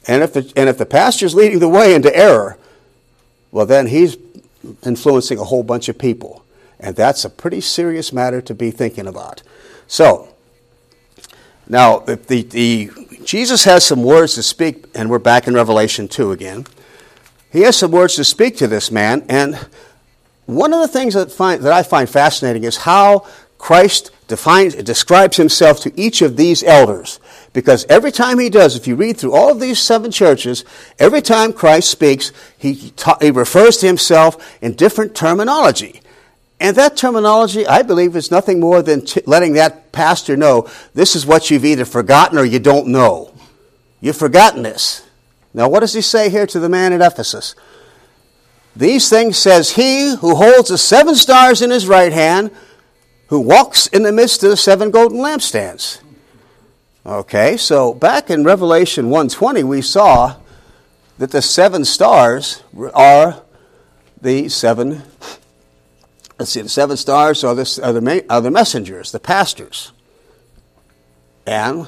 [0.07, 2.59] And if the, and if the pastor is leading the way into error,
[3.57, 4.19] well, then he's
[4.85, 6.45] influencing a whole bunch of people.
[6.79, 9.43] And that's a pretty serious matter to be thinking about.
[9.87, 10.29] So,
[11.67, 12.91] now, the, the,
[13.25, 16.67] Jesus has some words to speak, and we're back in Revelation 2 again.
[17.51, 19.55] He has some words to speak to this man, and
[20.45, 25.39] one of the things that, find, that I find fascinating is how Christ defines, describes
[25.39, 27.21] himself to each of these elders.
[27.57, 30.63] Because every time he does, if you read through all of these seven churches,
[30.99, 36.03] every time Christ speaks, he, ta- he refers to himself in different terminology.
[36.61, 41.17] And that terminology, I believe, is nothing more than t- letting that pastor know this
[41.17, 43.33] is what you've either forgotten or you don't know.
[44.03, 45.03] You've forgotten this.
[45.55, 47.55] Now, what does he say here to the man at Ephesus?
[48.77, 52.51] These things says he who holds the seven stars in his right hand,
[53.29, 56.03] who walks in the midst of the seven golden lampstands.
[57.07, 60.35] Okay, so back in Revelation 1:20 we saw
[61.19, 62.65] that the seven stars
[62.95, 63.43] are
[64.21, 65.05] the seven
[66.37, 69.93] let's see the seven stars are the, are the, are the messengers, the pastors.
[71.47, 71.87] And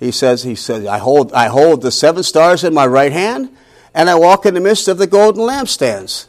[0.00, 3.48] he says he says I hold I hold the seven stars in my right hand
[3.94, 6.26] and I walk in the midst of the golden lampstands.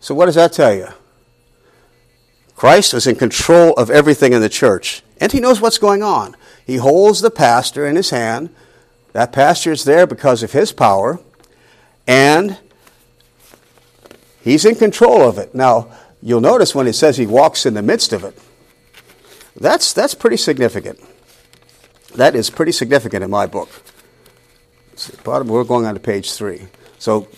[0.00, 0.88] So what does that tell you?
[2.56, 6.34] Christ is in control of everything in the church, and he knows what's going on.
[6.66, 8.50] He holds the pastor in his hand.
[9.12, 11.20] That pastor is there because of his power,
[12.06, 12.58] and
[14.42, 15.54] he's in control of it.
[15.54, 15.88] Now,
[16.22, 18.38] you'll notice when it says he walks in the midst of it,
[19.54, 20.98] that's, that's pretty significant.
[22.14, 23.68] That is pretty significant in my book.
[25.24, 26.68] Bottom, we're going on to page three.
[26.98, 27.28] So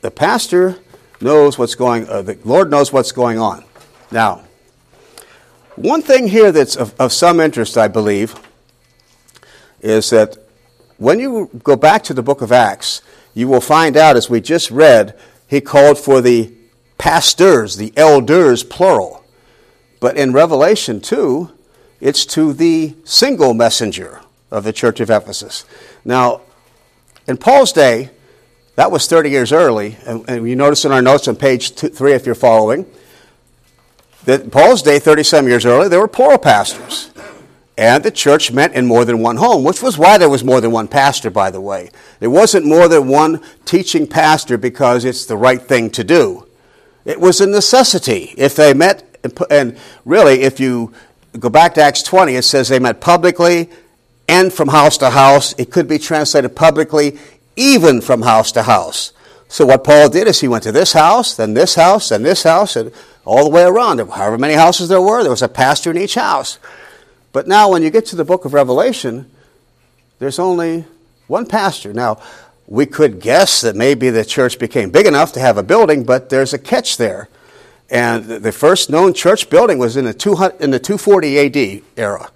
[0.00, 0.78] the pastor
[1.20, 2.08] knows what's going.
[2.08, 3.64] Uh, the Lord knows what's going on.
[4.10, 4.44] Now,
[5.76, 8.34] one thing here that's of, of some interest, I believe,
[9.80, 10.36] is that
[10.96, 13.02] when you go back to the book of Acts,
[13.34, 16.52] you will find out, as we just read, he called for the
[16.98, 19.24] pastors, the elders, plural.
[20.00, 21.50] But in Revelation 2,
[22.00, 25.64] it's to the single messenger of the church of Ephesus.
[26.04, 26.42] Now,
[27.26, 28.10] in Paul's day,
[28.76, 31.88] that was 30 years early, and, and you notice in our notes on page two,
[31.88, 32.86] 3 if you're following,
[34.24, 37.10] that Paul's day, 30 some years earlier, there were plural pastors.
[37.78, 40.60] And the church met in more than one home, which was why there was more
[40.60, 41.90] than one pastor, by the way.
[42.18, 46.44] There wasn't more than one teaching pastor because it's the right thing to do.
[47.04, 48.34] It was a necessity.
[48.36, 49.04] If they met,
[49.48, 50.92] and really, if you
[51.38, 53.70] go back to Acts 20, it says they met publicly
[54.28, 55.54] and from house to house.
[55.56, 57.16] It could be translated publicly,
[57.54, 59.12] even from house to house.
[59.46, 62.42] So what Paul did is he went to this house, then this house, then this
[62.42, 62.92] house, and
[63.24, 64.00] all the way around.
[64.00, 66.58] However many houses there were, there was a pastor in each house.
[67.38, 69.30] But now when you get to the book of Revelation,
[70.18, 70.86] there's only
[71.28, 71.92] one pastor.
[71.92, 72.20] Now,
[72.66, 76.30] we could guess that maybe the church became big enough to have a building, but
[76.30, 77.28] there's a catch there.
[77.90, 82.28] And the first known church building was in the, 200, in the 240 AD era.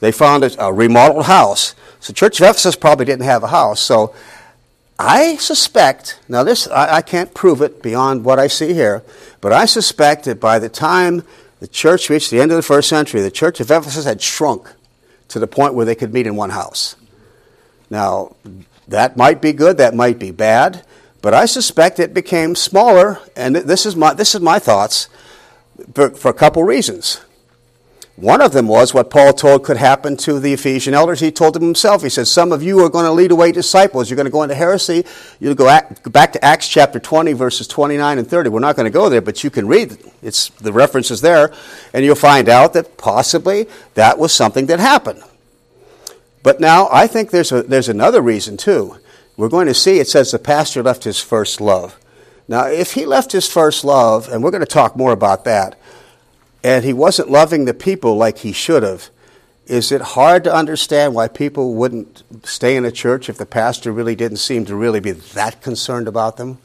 [0.00, 1.74] They found a remodeled house.
[2.00, 3.80] So Church of Ephesus probably didn't have a house.
[3.80, 4.14] So
[4.98, 9.02] I suspect, now this, I, I can't prove it beyond what I see here,
[9.40, 11.22] but I suspect that by the time
[11.62, 14.68] the church reached the end of the first century, the Church of Ephesus had shrunk
[15.28, 16.96] to the point where they could meet in one house.
[17.88, 18.34] Now,
[18.88, 20.84] that might be good, that might be bad,
[21.20, 25.08] but I suspect it became smaller, and this is my, this is my thoughts,
[25.94, 27.20] for, for a couple reasons.
[28.16, 31.20] One of them was what Paul told could happen to the Ephesian elders.
[31.20, 32.02] He told them himself.
[32.02, 34.10] He said, Some of you are going to lead away disciples.
[34.10, 35.06] You're going to go into heresy.
[35.40, 38.50] You'll go back to Acts chapter 20, verses 29 and 30.
[38.50, 41.54] We're not going to go there, but you can read it's the references there,
[41.94, 45.22] and you'll find out that possibly that was something that happened.
[46.42, 48.98] But now I think there's, a, there's another reason too.
[49.38, 51.98] We're going to see it says the pastor left his first love.
[52.46, 55.78] Now, if he left his first love, and we're going to talk more about that,
[56.64, 59.10] and he wasn't loving the people like he should have,
[59.66, 63.92] is it hard to understand why people wouldn't stay in a church if the pastor
[63.92, 66.58] really didn't seem to really be that concerned about them?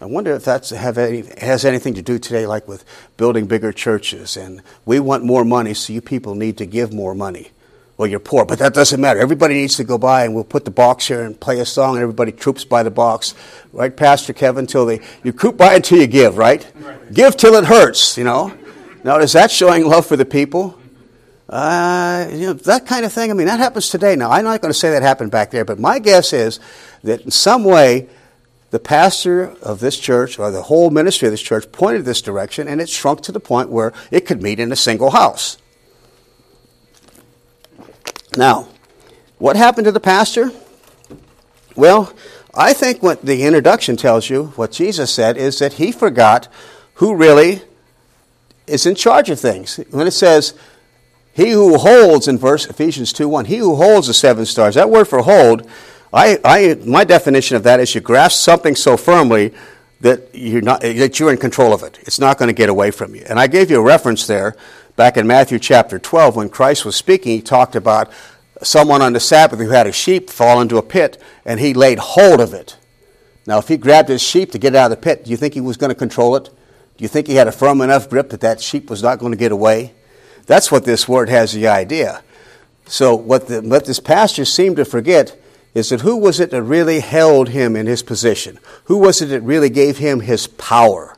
[0.00, 2.84] I wonder if that any, has anything to do today, like with
[3.16, 7.14] building bigger churches, and we want more money, so you people need to give more
[7.14, 7.52] money
[7.96, 9.20] well, you're poor, but that doesn't matter.
[9.20, 11.94] Everybody needs to go by, and we'll put the box here and play a song,
[11.94, 13.34] and everybody troops by the box,
[13.72, 14.66] right, Pastor Kevin?
[14.66, 16.66] Till they you troop by until you give, right?
[16.80, 17.12] right?
[17.12, 18.56] Give till it hurts, you know.
[19.04, 20.78] Now, is that showing love for the people?
[21.48, 23.30] Uh, you know, that kind of thing.
[23.30, 24.16] I mean, that happens today.
[24.16, 26.60] Now, I'm not going to say that happened back there, but my guess is
[27.02, 28.08] that in some way,
[28.70, 32.68] the pastor of this church or the whole ministry of this church pointed this direction,
[32.68, 35.58] and it shrunk to the point where it could meet in a single house.
[38.36, 38.68] Now,
[39.38, 40.50] what happened to the pastor?
[41.76, 42.12] Well,
[42.54, 46.48] I think what the introduction tells you, what Jesus said, is that he forgot
[46.94, 47.62] who really
[48.66, 49.76] is in charge of things.
[49.90, 50.54] When it says,
[51.34, 54.90] he who holds in verse Ephesians 2 1, he who holds the seven stars, that
[54.90, 55.68] word for hold,
[56.12, 59.54] I, I, my definition of that is you grasp something so firmly
[60.00, 61.98] that you're, not, that you're in control of it.
[62.02, 63.24] It's not going to get away from you.
[63.26, 64.56] And I gave you a reference there
[64.94, 68.10] Back in Matthew chapter 12, when Christ was speaking, he talked about
[68.62, 71.98] someone on the Sabbath who had a sheep fall into a pit, and he laid
[71.98, 72.76] hold of it.
[73.46, 75.54] Now, if he grabbed his sheep to get out of the pit, do you think
[75.54, 76.44] he was going to control it?
[76.44, 79.32] Do you think he had a firm enough grip that that sheep was not going
[79.32, 79.94] to get away?
[80.46, 82.22] That's what this word has the idea.
[82.86, 85.40] So, what, the, what this pastor seemed to forget
[85.74, 88.58] is that who was it that really held him in his position?
[88.84, 91.11] Who was it that really gave him his power?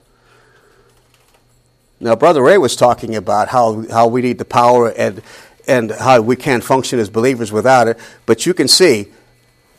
[2.05, 5.23] Now, Brother Ray was talking about how, how we need the power and,
[5.67, 7.99] and how we can't function as believers without it.
[8.27, 9.07] But you can see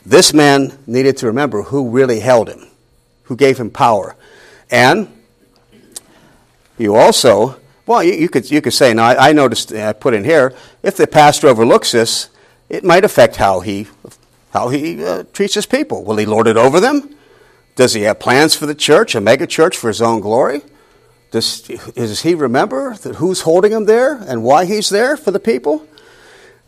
[0.04, 2.66] this man needed to remember who really held him,
[3.22, 4.16] who gave him power.
[4.72, 5.06] And
[6.76, 10.12] you also, well, you, you could, you could say, now I, I noticed, I put
[10.12, 12.28] in here, if the pastor overlooks this,
[12.68, 13.86] it might affect how he,
[14.50, 16.02] how he uh, treats his people.
[16.02, 17.14] Will he lord it over them?
[17.76, 20.62] Does he have plans for the church, a mega church for his own glory?
[21.30, 25.86] Does, does he remember who's holding him there and why he's there for the people?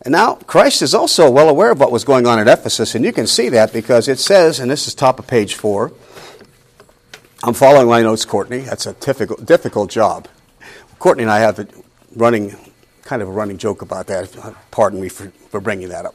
[0.02, 3.04] And now, Christ is also well aware of what was going on at Ephesus, and
[3.04, 5.92] you can see that because it says, and this is top of page four.
[7.42, 8.60] I'm following my notes, Courtney.
[8.60, 10.28] That's a difficult, difficult job.
[10.98, 11.68] Courtney and I have a
[12.14, 12.56] running,
[13.02, 14.36] kind of a running joke about that.
[14.70, 16.14] Pardon me for, for bringing that up.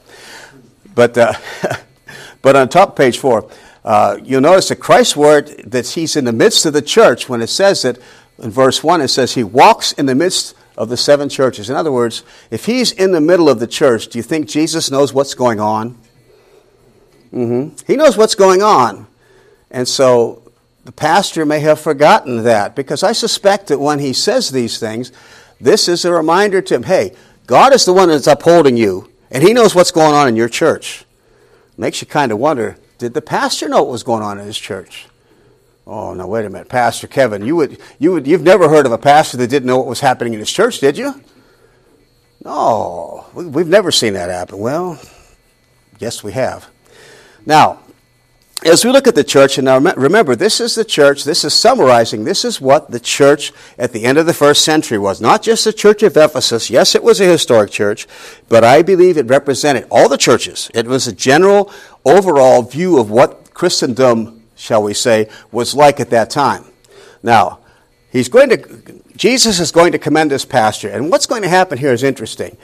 [0.94, 1.34] But, uh,
[2.42, 3.50] but on top of page four,
[3.86, 7.42] uh, you'll notice that Christ's word that he's in the midst of the church when
[7.42, 8.00] it says that
[8.40, 11.70] in verse 1, it says he walks in the midst of the seven churches.
[11.70, 14.90] In other words, if he's in the middle of the church, do you think Jesus
[14.90, 15.98] knows what's going on?
[17.32, 17.76] Mm-hmm.
[17.86, 19.08] He knows what's going on.
[19.70, 20.52] And so
[20.86, 25.12] the pastor may have forgotten that because I suspect that when he says these things,
[25.60, 27.16] this is a reminder to him hey,
[27.48, 30.50] God is the one that's upholding you, and he knows what's going on in your
[30.50, 31.06] church.
[31.78, 34.58] Makes you kind of wonder did the pastor know what was going on in his
[34.58, 35.08] church?
[35.86, 38.94] Oh, now wait a minute, Pastor Kevin, you would, you would, you've never heard of
[38.94, 41.22] a pastor that didn't know what was happening in his church, did you?
[42.46, 44.60] No, we've never seen that happen.
[44.60, 45.00] Well,
[46.00, 46.70] yes, we have.
[47.46, 47.80] Now,
[48.66, 51.54] as we look at the church, and now remember, this is the church, this is
[51.54, 55.20] summarizing, this is what the church at the end of the first century was.
[55.20, 56.70] Not just the church of Ephesus.
[56.70, 58.08] Yes, it was a historic church,
[58.48, 60.72] but I believe it represented all the churches.
[60.74, 61.74] It was a general,
[62.06, 66.64] overall view of what Christendom, shall we say, was like at that time.
[67.22, 67.60] Now,
[68.14, 71.78] he's going to, Jesus is going to commend this pastor, and what's going to happen
[71.78, 72.56] here is interesting.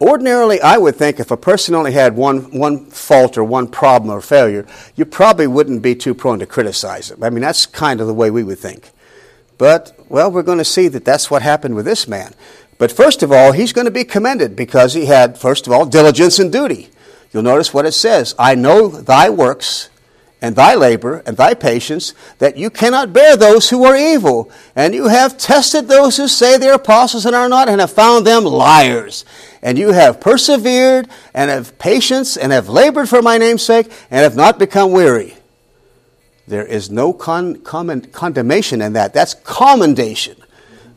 [0.00, 4.10] Ordinarily, I would think if a person only had one, one fault or one problem
[4.10, 7.22] or failure, you probably wouldn't be too prone to criticize him.
[7.22, 8.90] I mean, that's kind of the way we would think.
[9.58, 12.32] But, well, we're going to see that that's what happened with this man.
[12.78, 15.84] But first of all, he's going to be commended because he had, first of all,
[15.84, 16.88] diligence and duty.
[17.30, 19.90] You'll notice what it says I know thy works
[20.42, 24.50] and thy labor and thy patience, that you cannot bear those who are evil.
[24.74, 27.92] And you have tested those who say they are apostles and are not, and have
[27.92, 29.24] found them liars.
[29.62, 34.20] And you have persevered and have patience and have labored for my name's sake and
[34.20, 35.36] have not become weary.
[36.48, 39.14] There is no con- con- condemnation in that.
[39.14, 40.36] That's commendation.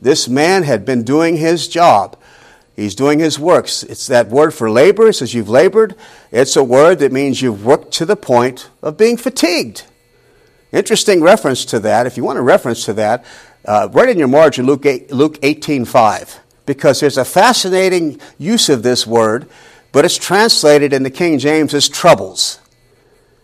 [0.01, 2.17] This man had been doing his job.
[2.75, 3.83] He's doing his works.
[3.83, 5.07] It's that word for labor.
[5.07, 5.95] It says you've labored.
[6.31, 9.83] It's a word that means you've worked to the point of being fatigued.
[10.73, 12.05] Interesting reference to that.
[12.05, 13.25] If you want a reference to that,
[13.63, 18.83] uh, write in your margin Luke, 8, Luke 18.5 because there's a fascinating use of
[18.83, 19.47] this word,
[19.91, 22.59] but it's translated in the King James as troubles.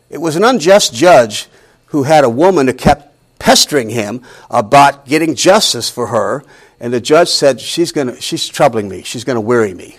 [0.10, 1.48] It was an unjust judge
[1.88, 3.08] who had a woman who kept
[3.40, 6.44] pestering him about getting justice for her,
[6.82, 9.04] and the judge said, She's, gonna, she's troubling me.
[9.04, 9.98] She's going to weary me.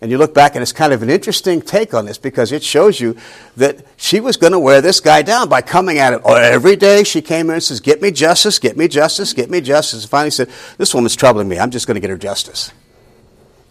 [0.00, 2.62] And you look back, and it's kind of an interesting take on this because it
[2.62, 3.16] shows you
[3.56, 6.20] that she was going to wear this guy down by coming at him.
[6.24, 9.50] Oh, every day she came in and says, Get me justice, get me justice, get
[9.50, 10.02] me justice.
[10.02, 11.60] And finally said, This woman's troubling me.
[11.60, 12.72] I'm just going to get her justice.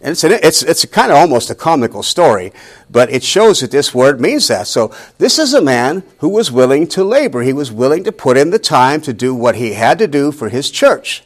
[0.00, 2.52] And it's, an, it's, it's kind of almost a comical story,
[2.88, 4.66] but it shows that this word means that.
[4.66, 7.42] So this is a man who was willing to labor.
[7.42, 10.30] He was willing to put in the time to do what he had to do
[10.32, 11.24] for his church.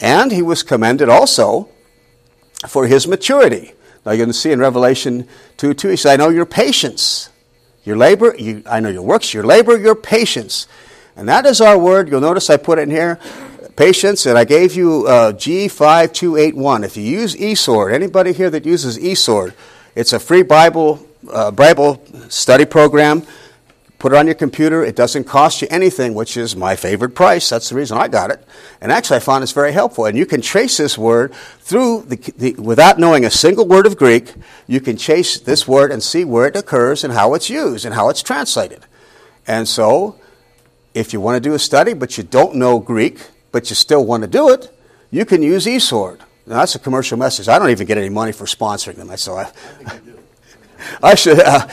[0.00, 1.68] And he was commended also
[2.66, 3.72] for his maturity.
[4.04, 5.28] Now you're going to see in Revelation
[5.58, 7.28] 2 2, he said, I know your patience,
[7.84, 10.66] your labor, you, I know your works, your labor, your patience.
[11.16, 12.08] And that is our word.
[12.08, 13.18] You'll notice I put it in here
[13.80, 16.84] patience, and I gave you uh, G5281.
[16.84, 19.54] If you use eSword, anybody here that uses eSword,
[19.94, 23.22] it's a free Bible, uh, Bible study program.
[24.00, 24.82] Put it on your computer.
[24.82, 27.50] It doesn't cost you anything, which is my favorite price.
[27.50, 28.42] That's the reason I got it.
[28.80, 30.06] And actually, I found it's very helpful.
[30.06, 33.98] And you can trace this word through the, the, without knowing a single word of
[33.98, 34.32] Greek.
[34.66, 37.94] You can chase this word and see where it occurs and how it's used and
[37.94, 38.86] how it's translated.
[39.46, 40.18] And so,
[40.94, 43.20] if you want to do a study but you don't know Greek,
[43.52, 44.74] but you still want to do it,
[45.10, 46.20] you can use eSword.
[46.46, 47.48] Now, that's a commercial message.
[47.48, 49.14] I don't even get any money for sponsoring them.
[49.18, 49.52] So I,
[51.02, 51.66] I should uh,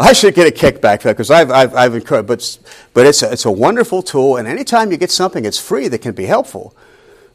[0.00, 2.58] I should get a kickback for that because I've, I've, I've encouraged, but
[2.94, 5.98] but it's a, it's a wonderful tool, and anytime you get something that's free that
[5.98, 6.74] can be helpful.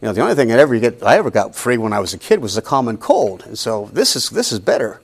[0.01, 2.13] You know, the only thing I ever get I ever got free when I was
[2.13, 5.01] a kid was the common cold, and so this is this is better.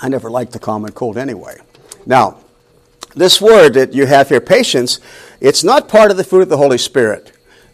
[0.00, 1.58] I never liked the common cold anyway.
[2.06, 2.38] Now,
[3.14, 5.00] this word that you have here, patience,
[5.40, 7.32] it's not part of the fruit of the Holy Spirit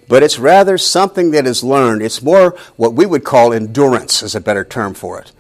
[0.09, 2.03] but it's rather something that is learned.
[2.03, 5.33] It's more what we would call endurance, is a better term for it.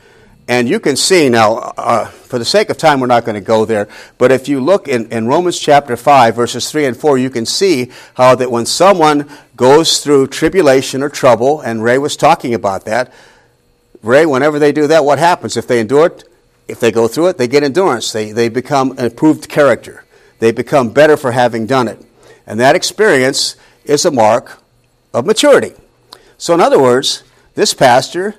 [0.46, 3.40] And you can see now, uh, for the sake of time, we're not going to
[3.40, 3.88] go there,
[4.18, 7.46] but if you look in, in Romans chapter 5, verses 3 and 4, you can
[7.46, 12.84] see how that when someone goes through tribulation or trouble, and Ray was talking about
[12.84, 13.10] that,
[14.02, 15.56] Ray, whenever they do that, what happens?
[15.56, 16.24] If they endure it,
[16.68, 18.12] if they go through it, they get endurance.
[18.12, 20.04] They, they become an improved character.
[20.40, 22.04] They become better for having done it.
[22.46, 24.62] And that experience is a mark
[25.12, 25.72] of maturity.
[26.38, 27.22] So, in other words,
[27.54, 28.34] this pastor,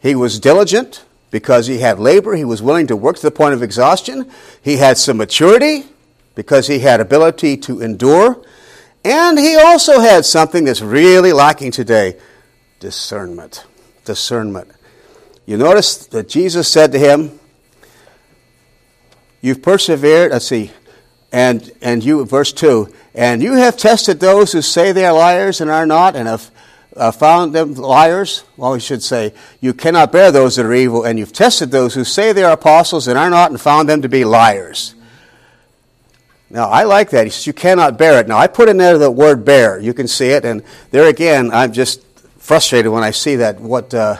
[0.00, 3.54] he was diligent because he had labor, he was willing to work to the point
[3.54, 4.30] of exhaustion,
[4.62, 5.86] he had some maturity
[6.34, 8.42] because he had ability to endure,
[9.04, 12.16] and he also had something that's really lacking today
[12.80, 13.64] discernment.
[14.04, 14.70] Discernment.
[15.46, 17.38] You notice that Jesus said to him,
[19.40, 20.72] You've persevered, let's see,
[21.30, 25.60] and, and you, verse 2, and you have tested those who say they are liars
[25.60, 26.52] and are not, and have
[26.96, 28.44] uh, found them liars.
[28.56, 31.94] Well, we should say, you cannot bear those that are evil, and you've tested those
[31.94, 34.94] who say they are apostles and are not, and found them to be liars.
[36.48, 37.24] Now, I like that.
[37.24, 38.28] He says, you cannot bear it.
[38.28, 39.80] Now, I put in there the word bear.
[39.80, 40.62] You can see it, and
[40.92, 42.00] there again, I'm just
[42.38, 44.18] frustrated when I see that, what, uh,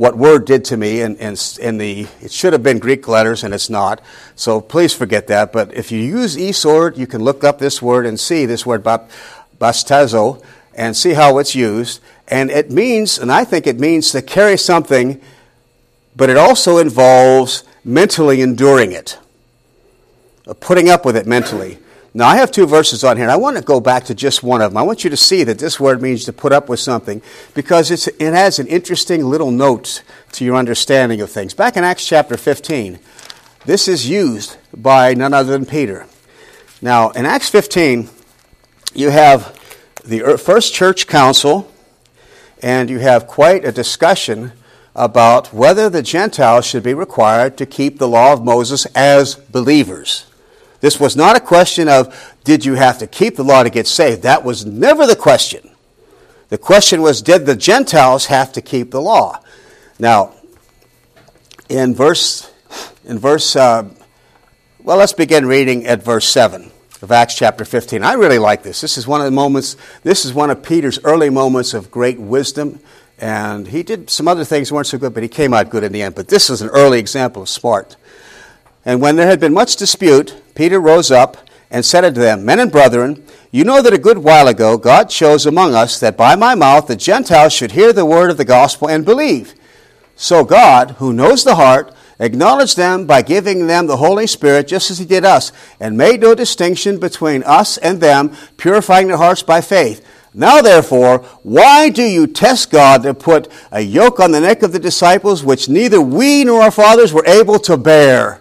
[0.00, 3.44] what word did to me, and, and, and the, it should have been Greek letters,
[3.44, 4.00] and it's not.
[4.34, 5.52] So please forget that.
[5.52, 8.82] But if you use eSword, you can look up this word and see this word
[8.82, 10.42] bastazo
[10.74, 12.00] and see how it's used.
[12.28, 15.20] And it means, and I think it means to carry something,
[16.16, 19.18] but it also involves mentally enduring it.
[20.60, 21.78] putting up with it mentally.
[22.12, 24.60] Now, I have two verses on here, I want to go back to just one
[24.60, 24.76] of them.
[24.78, 27.22] I want you to see that this word means to put up with something
[27.54, 30.02] because it has an interesting little note
[30.32, 31.54] to your understanding of things.
[31.54, 32.98] Back in Acts chapter 15,
[33.64, 36.06] this is used by none other than Peter.
[36.82, 38.08] Now, in Acts 15,
[38.92, 39.56] you have
[40.04, 41.70] the first church council,
[42.60, 44.52] and you have quite a discussion
[44.96, 50.26] about whether the Gentiles should be required to keep the law of Moses as believers.
[50.80, 53.86] This was not a question of, did you have to keep the law to get
[53.86, 54.22] saved?
[54.22, 55.70] That was never the question.
[56.48, 59.40] The question was, did the Gentiles have to keep the law?
[59.98, 60.34] Now,
[61.68, 62.50] in verse,
[63.04, 63.88] in verse, uh,
[64.82, 66.70] well, let's begin reading at verse 7
[67.02, 68.02] of Acts chapter 15.
[68.02, 68.80] I really like this.
[68.80, 72.18] This is one of the moments, this is one of Peter's early moments of great
[72.18, 72.80] wisdom.
[73.18, 75.92] And he did some other things weren't so good, but he came out good in
[75.92, 76.14] the end.
[76.14, 77.96] But this is an early example of smart.
[78.84, 81.36] And when there had been much dispute, Peter rose up
[81.70, 85.10] and said unto them, Men and brethren, you know that a good while ago God
[85.10, 88.44] chose among us that by my mouth the Gentiles should hear the word of the
[88.44, 89.54] gospel and believe.
[90.16, 94.90] So God, who knows the heart, acknowledged them by giving them the Holy Spirit just
[94.90, 99.42] as he did us, and made no distinction between us and them, purifying their hearts
[99.42, 100.06] by faith.
[100.32, 104.72] Now, therefore, why do you test God to put a yoke on the neck of
[104.72, 108.39] the disciples which neither we nor our fathers were able to bear?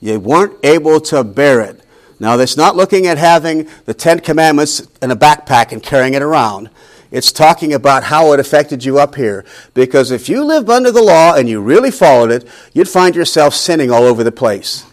[0.00, 1.80] You weren't able to bear it.
[2.18, 6.22] Now, that's not looking at having the Ten Commandments in a backpack and carrying it
[6.22, 6.70] around.
[7.10, 9.44] It's talking about how it affected you up here.
[9.74, 13.54] Because if you lived under the law and you really followed it, you'd find yourself
[13.54, 14.84] sinning all over the place.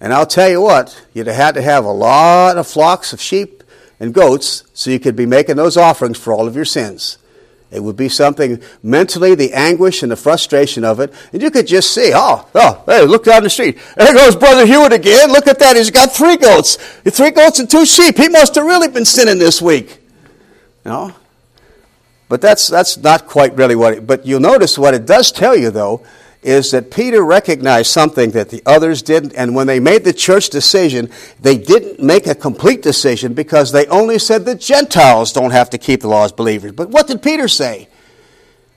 [0.00, 3.20] And I'll tell you what, you'd have had to have a lot of flocks of
[3.20, 3.62] sheep
[3.98, 7.18] and goats so you could be making those offerings for all of your sins.
[7.70, 11.12] It would be something mentally, the anguish and the frustration of it.
[11.32, 13.78] And you could just see, oh, oh, hey, look down the street.
[13.96, 15.30] There goes Brother Hewitt again.
[15.32, 15.76] Look at that.
[15.76, 16.76] He's got three goats.
[16.76, 18.16] Three goats and two sheep.
[18.16, 19.98] He must have really been sinning this week.
[20.84, 21.14] You know?
[22.28, 25.56] But that's, that's not quite really what it, but you'll notice what it does tell
[25.56, 26.04] you, though,
[26.46, 30.48] is that Peter recognized something that the others didn't, and when they made the church
[30.48, 35.70] decision, they didn't make a complete decision because they only said the Gentiles don't have
[35.70, 36.72] to keep the law as believers.
[36.72, 37.88] But what did Peter say?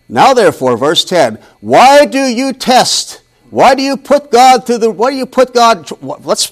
[0.08, 3.22] Now, therefore, verse 10, why do you test?
[3.52, 6.52] Why do you put God through the, why do you put God, let's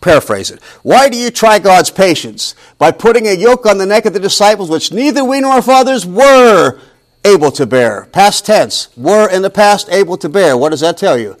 [0.00, 0.62] paraphrase it.
[0.82, 2.54] Why do you try God's patience?
[2.78, 5.62] By putting a yoke on the neck of the disciples, which neither we nor our
[5.62, 6.80] fathers were
[7.24, 8.06] able to bear.
[8.12, 8.88] Past tense.
[8.96, 10.56] Were in the past able to bear.
[10.56, 11.36] What does that tell you?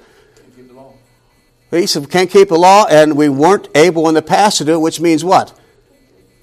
[1.70, 4.64] He said, we can't keep the law, and we weren't able in the past to
[4.64, 5.56] do it, which means what?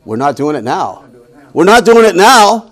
[0.06, 1.04] We're not doing it now.
[1.52, 2.72] We're not doing it now.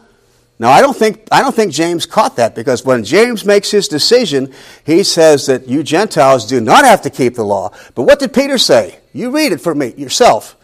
[0.58, 3.90] Now, I don't think, I don't think James caught that because when James makes his
[3.90, 4.54] decision,
[4.86, 7.74] he says that you Gentiles do not have to keep the law.
[7.94, 9.00] But what did Peter say?
[9.12, 10.56] You read it for me yourself.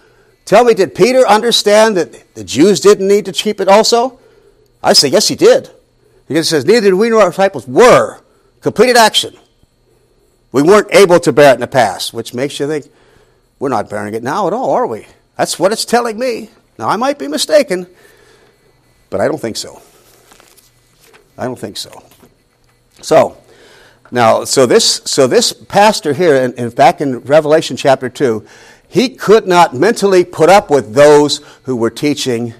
[0.45, 4.17] Tell me, did Peter understand that the Jews didn't need to keep it also?
[4.81, 5.69] I say, yes, he did.
[6.31, 8.21] Because it says, neither did we nor our disciples were.
[8.61, 9.35] Completed action.
[10.53, 12.89] We weren't able to bear it in the past, which makes you think,
[13.59, 15.07] we're not bearing it now at all, are we?
[15.35, 16.49] That's what it's telling me.
[16.79, 17.85] Now, I might be mistaken,
[19.09, 19.81] but I don't think so.
[21.37, 22.01] I don't think so.
[23.01, 23.35] So,
[24.09, 28.47] now, so this, so this pastor here, and, and back in Revelation chapter 2,
[28.87, 32.53] he could not mentally put up with those who were teaching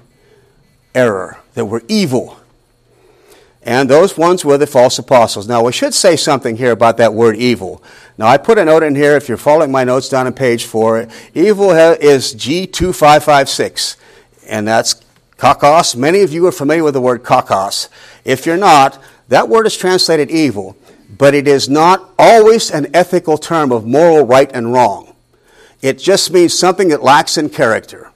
[0.93, 2.37] error, that were evil.
[3.63, 5.47] And those ones were the false apostles.
[5.47, 7.83] Now, we should say something here about that word evil.
[8.17, 10.65] Now, I put a note in here, if you're following my notes down on page
[10.65, 11.07] four.
[11.35, 13.97] Evil is G2556,
[14.47, 14.95] and that's
[15.37, 15.95] kakos.
[15.95, 17.87] Many of you are familiar with the word kakos.
[18.25, 20.75] If you're not, that word is translated evil,
[21.15, 25.15] but it is not always an ethical term of moral right and wrong.
[25.81, 28.11] It just means something that lacks in character.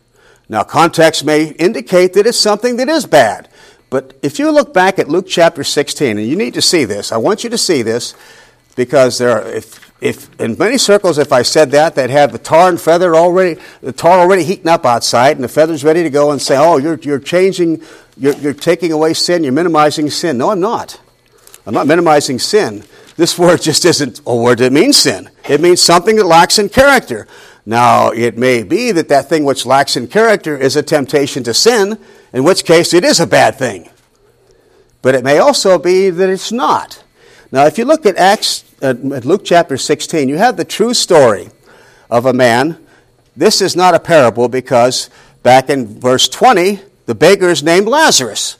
[0.49, 3.47] Now, context may indicate that it's something that is bad.
[3.95, 7.13] But if you look back at Luke chapter 16, and you need to see this,
[7.13, 8.13] I want you to see this
[8.75, 12.37] because there are, if, if in many circles, if I said that, they'd have the
[12.37, 16.09] tar and feather already, the tar already heating up outside, and the feather's ready to
[16.09, 17.81] go and say, oh, you're, you're changing,
[18.17, 20.37] you're, you're taking away sin, you're minimizing sin.
[20.39, 20.99] No, I'm not.
[21.65, 22.83] I'm not minimizing sin.
[23.15, 25.29] This word just isn't a word that means sin.
[25.47, 27.29] It means something that lacks in character.
[27.65, 31.53] Now, it may be that that thing which lacks in character is a temptation to
[31.53, 31.97] sin,
[32.31, 33.89] in which case it is a bad thing.
[35.01, 37.03] But it may also be that it's not.
[37.51, 40.93] Now, if you look at Acts, uh, at Luke chapter 16, you have the true
[40.93, 41.49] story
[42.09, 42.77] of a man.
[43.35, 45.09] This is not a parable because
[45.41, 48.57] back in verse 20, the beggar is named Lazarus.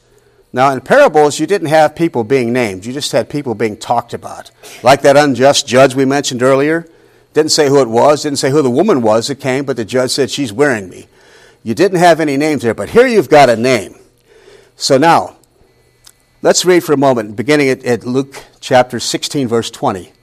[0.51, 4.13] Now, in parables, you didn't have people being named, you just had people being talked
[4.13, 4.51] about.
[4.81, 6.87] Like that unjust judge we mentioned earlier.
[7.35, 9.83] Didn't say who it was, didn't say who the woman was that came, but the
[9.83, 11.07] judge said, She's wearing me.
[11.63, 13.97] You didn't have any names there, but here you've got a name.
[14.77, 15.35] So now,
[16.41, 20.13] let's read for a moment, beginning at, at Luke chapter 16, verse 20.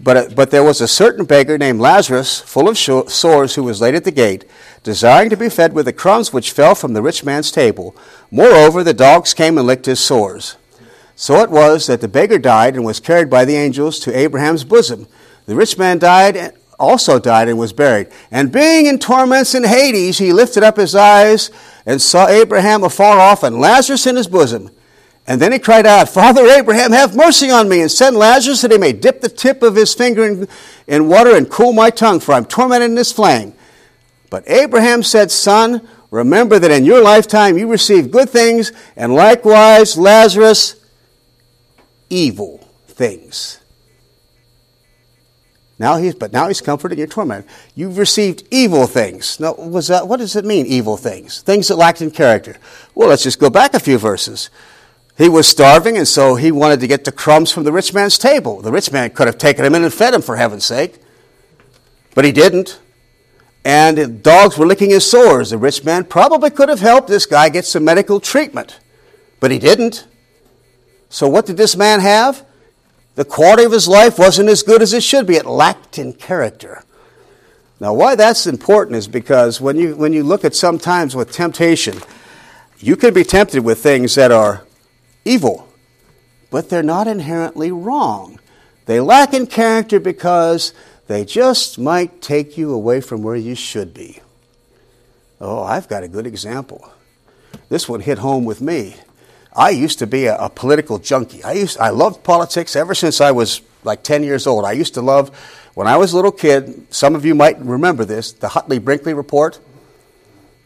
[0.00, 3.82] But, uh, but there was a certain beggar named Lazarus, full of sores, who was
[3.82, 4.46] laid at the gate,
[4.82, 7.94] desiring to be fed with the crumbs which fell from the rich man's table.
[8.30, 10.56] Moreover, the dogs came and licked his sores.
[11.16, 14.64] So it was that the beggar died and was carried by the angels to Abraham's
[14.64, 15.06] bosom.
[15.46, 18.08] The rich man died, also died, and was buried.
[18.30, 21.50] And being in torments in Hades, he lifted up his eyes
[21.84, 24.70] and saw Abraham afar off and Lazarus in his bosom.
[25.26, 28.70] And then he cried out, Father Abraham, have mercy on me, and send Lazarus that
[28.70, 30.48] he may dip the tip of his finger in,
[30.86, 33.54] in water and cool my tongue, for I'm tormented in this flame.
[34.28, 39.96] But Abraham said, Son, remember that in your lifetime you received good things, and likewise
[39.96, 40.76] Lazarus
[42.10, 43.60] evil things.
[45.78, 47.46] Now he's, but now he's comforted your torment.
[47.74, 49.40] You've received evil things.
[49.40, 51.42] Now, was that, what does it mean, evil things?
[51.42, 52.56] Things that lacked in character.
[52.94, 54.50] Well, let's just go back a few verses.
[55.18, 58.18] He was starving, and so he wanted to get the crumbs from the rich man's
[58.18, 58.60] table.
[58.60, 60.98] The rich man could have taken him in and fed him, for heaven's sake.
[62.14, 62.80] But he didn't.
[63.64, 65.50] And dogs were licking his sores.
[65.50, 68.78] The rich man probably could have helped this guy get some medical treatment.
[69.40, 70.06] But he didn't.
[71.08, 72.44] So what did this man have?
[73.14, 75.36] The quality of his life wasn't as good as it should be.
[75.36, 76.82] It lacked in character.
[77.80, 81.98] Now, why that's important is because when you, when you look at sometimes with temptation,
[82.78, 84.64] you can be tempted with things that are
[85.24, 85.68] evil,
[86.50, 88.38] but they're not inherently wrong.
[88.86, 90.72] They lack in character because
[91.06, 94.20] they just might take you away from where you should be.
[95.40, 96.90] Oh, I've got a good example.
[97.68, 98.96] This one hit home with me.
[99.56, 101.44] I used to be a, a, political junkie.
[101.44, 104.64] I used I loved politics ever since I was like 10 years old.
[104.64, 105.30] I used to love
[105.74, 109.14] when I was a little kid, some of you might remember this, the Huntley Brinkley
[109.14, 109.58] report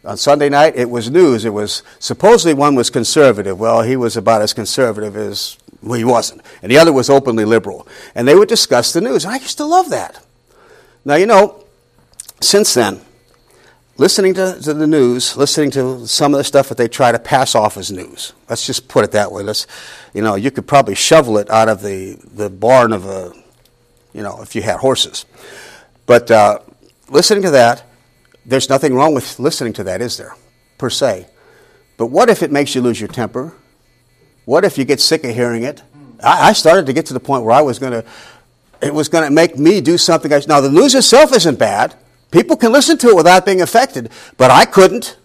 [0.05, 1.45] on Sunday night, it was news.
[1.45, 3.59] It was supposedly one was conservative.
[3.59, 7.45] Well, he was about as conservative as well, he wasn't, and the other was openly
[7.45, 7.86] liberal.
[8.14, 9.24] And they would discuss the news.
[9.24, 10.24] And I used to love that.
[11.05, 11.64] Now, you know,
[12.41, 13.01] since then,
[13.99, 17.18] listening to, to, the news, listening to some of the stuff that they try to
[17.18, 18.32] pass off as news.
[18.49, 19.42] Let's just put it that way.
[19.42, 19.66] Let's,
[20.14, 23.32] you know, you could probably shovel it out of the, the barn of a,
[24.14, 25.26] you know, if you had horses.
[26.07, 26.61] But uh,
[27.11, 27.84] listening to that,
[28.46, 30.34] there's nothing wrong with listening to that, is there?
[30.78, 31.26] Per se.
[31.99, 33.53] But what if it makes you lose your temper?
[34.44, 35.82] What if you get sick of hearing it?
[36.22, 38.05] I, I started to get to the point where I was going to,
[38.80, 40.32] it was going to make me do something.
[40.32, 41.96] I, now, the news itself isn't bad.
[42.31, 45.16] People can listen to it without being affected, but I couldn't.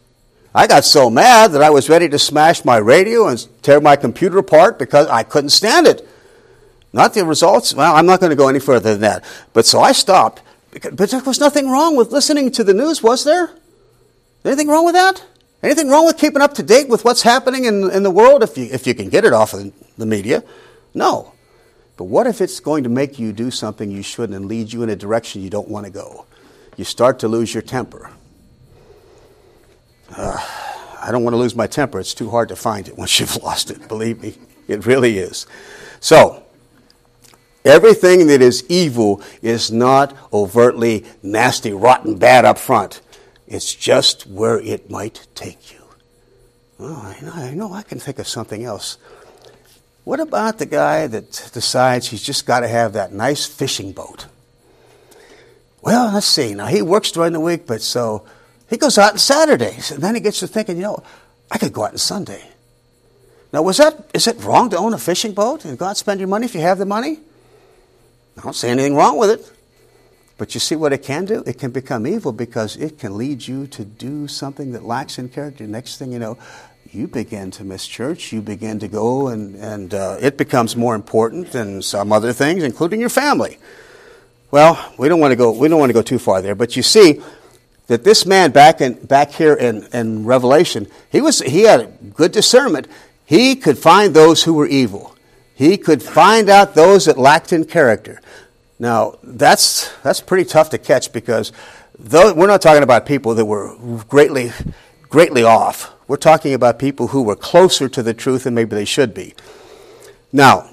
[0.56, 3.96] I got so mad that I was ready to smash my radio and tear my
[3.96, 6.08] computer apart because I couldn't stand it.
[6.94, 7.74] Not the results.
[7.74, 9.24] Well, I'm not going to go any further than that.
[9.52, 10.42] But so I stopped
[10.74, 13.52] but there was nothing wrong with listening to the news, was there?
[14.44, 15.24] Anything wrong with that?
[15.62, 18.58] Anything wrong with keeping up to date with what's happening in, in the world if
[18.58, 20.44] you, if you can get it off of the media?
[20.94, 21.34] No.
[21.96, 24.84] But what if it's going to make you do something you shouldn't and lead you
[24.84, 26.26] in a direction you don't want to go?
[26.78, 28.12] You start to lose your temper.
[30.16, 30.38] Uh,
[31.02, 32.00] I don't want to lose my temper.
[32.00, 34.36] It's too hard to find it once you've lost it, believe me.
[34.68, 35.46] It really is.
[36.00, 36.44] So,
[37.66, 43.02] Everything that is evil is not overtly nasty, rotten, bad up front.
[43.48, 45.80] It's just where it might take you.
[46.80, 48.98] Oh, I know, I know, I can think of something else.
[50.04, 54.26] What about the guy that decides he's just got to have that nice fishing boat?
[55.84, 56.54] Well, let's see.
[56.56, 58.26] Now, he works during the week, but so
[58.70, 59.92] he goes out on Saturdays.
[59.92, 61.04] And then he gets to thinking, you know,
[61.52, 62.42] I could go out on Sunday.
[63.52, 65.98] Now, was that, is it wrong to own a fishing boat and go out and
[65.98, 67.20] spend your money if you have the money?
[68.38, 69.52] I don't see anything wrong with it.
[70.38, 71.44] But you see what it can do?
[71.46, 75.30] It can become evil because it can lead you to do something that lacks in
[75.30, 75.68] character.
[75.68, 76.38] Next thing you know,
[76.92, 78.32] you begin to miss church.
[78.32, 82.64] You begin to go, and, and uh, it becomes more important than some other things,
[82.64, 83.60] including your family.
[84.54, 85.52] Well, we don't want to go.
[85.52, 86.54] We don't want to go too far there.
[86.54, 87.24] But you see
[87.88, 92.32] that this man back in back here in, in Revelation, he was he had good
[92.32, 92.88] discernment.
[93.26, 95.16] He could find those who were evil.
[95.56, 98.22] He could find out those that lacked in character.
[98.78, 101.52] Now, that's, that's pretty tough to catch because
[101.98, 103.76] though, we're not talking about people that were
[104.08, 104.52] greatly,
[105.10, 105.92] greatly off.
[106.08, 109.34] We're talking about people who were closer to the truth than maybe they should be.
[110.32, 110.73] Now,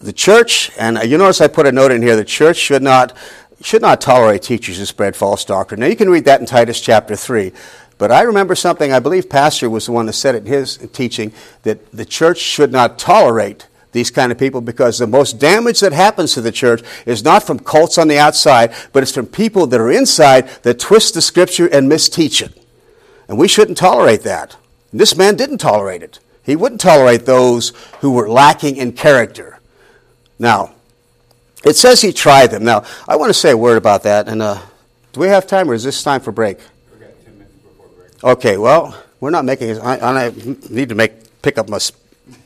[0.00, 2.82] the church, and uh, you notice I put a note in here, the church should
[2.82, 3.16] not,
[3.60, 5.80] should not tolerate teachers who spread false doctrine.
[5.80, 7.52] Now, you can read that in Titus chapter 3.
[7.98, 10.78] But I remember something, I believe Pastor was the one that said it in his
[10.94, 11.32] teaching,
[11.64, 15.92] that the church should not tolerate these kind of people because the most damage that
[15.92, 19.66] happens to the church is not from cults on the outside, but it's from people
[19.66, 22.56] that are inside that twist the scripture and misteach it.
[23.28, 24.56] And we shouldn't tolerate that.
[24.92, 26.20] And this man didn't tolerate it.
[26.42, 29.59] He wouldn't tolerate those who were lacking in character.
[30.40, 30.72] Now,
[31.64, 32.64] it says he tried them.
[32.64, 34.26] Now, I want to say a word about that.
[34.26, 34.58] And uh,
[35.12, 36.58] do we have time, or is this time for break?
[36.92, 38.24] We got 10 minutes before break.
[38.24, 39.78] Okay, well, we're not making.
[39.78, 40.32] I, I
[40.70, 41.78] need to make pick up my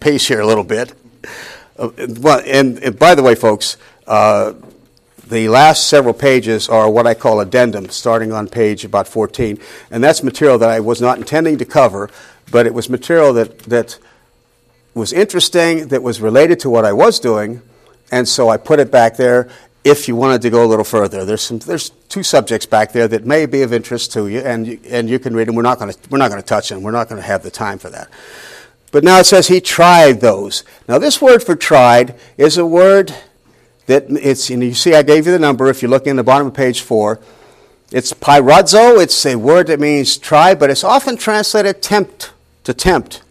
[0.01, 0.93] pace here a little bit.
[1.79, 1.91] Uh,
[2.47, 3.77] and, and, by the way, folks,
[4.09, 4.55] uh,
[5.29, 9.59] the last several pages are what I call addendum, starting on page about 14,
[9.91, 12.11] and that's material that I was not intending to cover,
[12.51, 13.99] but it was material that that
[14.95, 17.63] was interesting, that was related to what I was doing,
[18.15, 19.49] and so I put it back there
[19.83, 21.25] if you wanted to go a little further.
[21.25, 24.69] There's some there's two subjects back there that may be of interest to you, and
[24.69, 25.57] you, and you can read them.
[25.57, 26.83] We're not going to touch them.
[26.85, 28.09] We're not going to have the time for that.
[28.93, 30.62] But now it says he tried those.
[30.87, 33.12] Now this word for tried is a word
[33.87, 36.47] that it's you see I gave you the number if you look in the bottom
[36.47, 37.19] of page four.
[37.91, 39.03] It's peirazo.
[39.03, 43.24] It's a word that means try, but it's often translated tempt to tempt.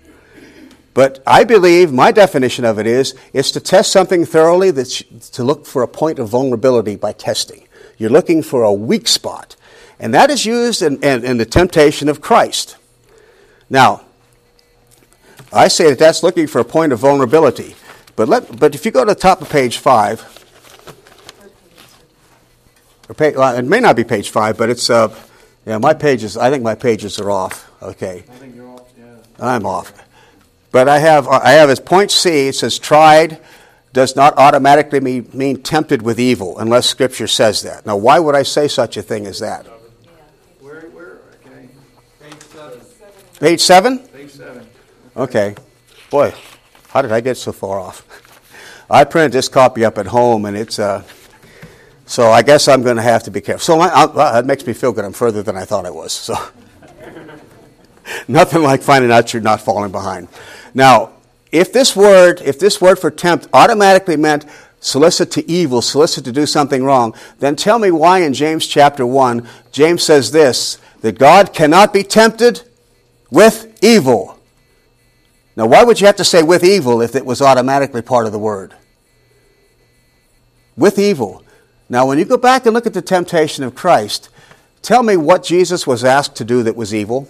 [0.93, 5.43] But I believe my definition of it it's is to test something thoroughly, that's to
[5.43, 7.67] look for a point of vulnerability by testing.
[7.97, 9.55] You're looking for a weak spot.
[9.99, 12.77] And that is used in, in, in the temptation of Christ.
[13.69, 14.01] Now,
[15.51, 17.75] I say that that's looking for a point of vulnerability.
[18.15, 20.43] But, let, but if you go to the top of page 5,
[23.09, 25.15] or page, well, it may not be page 5, but it's, uh,
[25.65, 27.71] yeah, my pages, I think my pages are off.
[27.81, 28.23] Okay.
[28.29, 29.15] I think you're off, yeah.
[29.39, 29.93] I'm off.
[30.73, 33.39] But I have, I have as point C, it says tried
[33.93, 37.85] does not automatically mean, tempted with evil unless Scripture says that.
[37.85, 39.67] Now, why would I say such a thing as that?
[40.59, 41.69] Where, where, okay.
[42.19, 42.79] Page seven.
[43.39, 43.99] Page 7?
[43.99, 44.67] Page seven.
[45.15, 45.55] Okay.
[46.09, 46.33] Boy,
[46.89, 48.03] how did I get so far off?
[48.89, 51.03] I printed this copy up at home, and it's, uh,
[52.07, 53.63] so I guess I'm going to have to be careful.
[53.63, 55.05] So I, I, that makes me feel good.
[55.05, 56.13] I'm further than I thought I was.
[56.13, 56.35] So
[58.27, 60.27] nothing like finding out you're not falling behind.
[60.73, 61.13] Now,
[61.51, 64.45] if this word, if this word for tempt automatically meant
[64.79, 69.05] solicit to evil, solicit to do something wrong, then tell me why in James chapter
[69.05, 72.63] 1, James says this, that God cannot be tempted
[73.29, 74.39] with evil.
[75.55, 78.31] Now, why would you have to say with evil if it was automatically part of
[78.31, 78.73] the word?
[80.75, 81.43] With evil.
[81.87, 84.29] Now, when you go back and look at the temptation of Christ,
[84.81, 87.29] tell me what Jesus was asked to do that was evil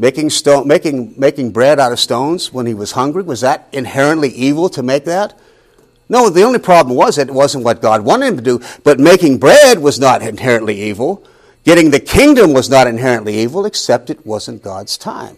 [0.00, 3.22] making, stone, making, making bread out of stones when he was hungry?
[3.22, 5.38] Was that inherently evil to make that?
[6.08, 9.38] No, the only problem was it wasn't what God wanted him to do, but making
[9.38, 11.22] bread was not inherently evil.
[11.64, 15.36] Getting the kingdom was not inherently evil, except it wasn't God's time.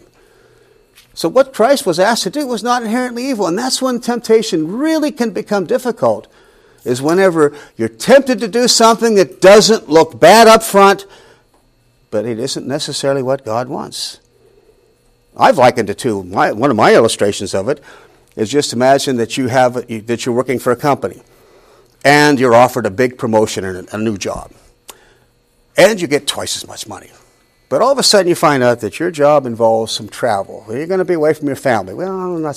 [1.13, 4.71] So, what Christ was asked to do was not inherently evil, and that's when temptation
[4.71, 6.27] really can become difficult.
[6.85, 11.05] Is whenever you're tempted to do something that doesn't look bad up front,
[12.09, 14.19] but it isn't necessarily what God wants.
[15.35, 17.81] I've likened it to my, one of my illustrations of it
[18.35, 21.21] is just imagine that you have that you're working for a company
[22.03, 24.51] and you're offered a big promotion and a, new job.
[25.77, 27.09] And you get twice as much money.
[27.69, 30.65] But all of a sudden you find out that your job involves some travel.
[30.67, 31.93] You're going to be away from your family.
[31.93, 32.55] Well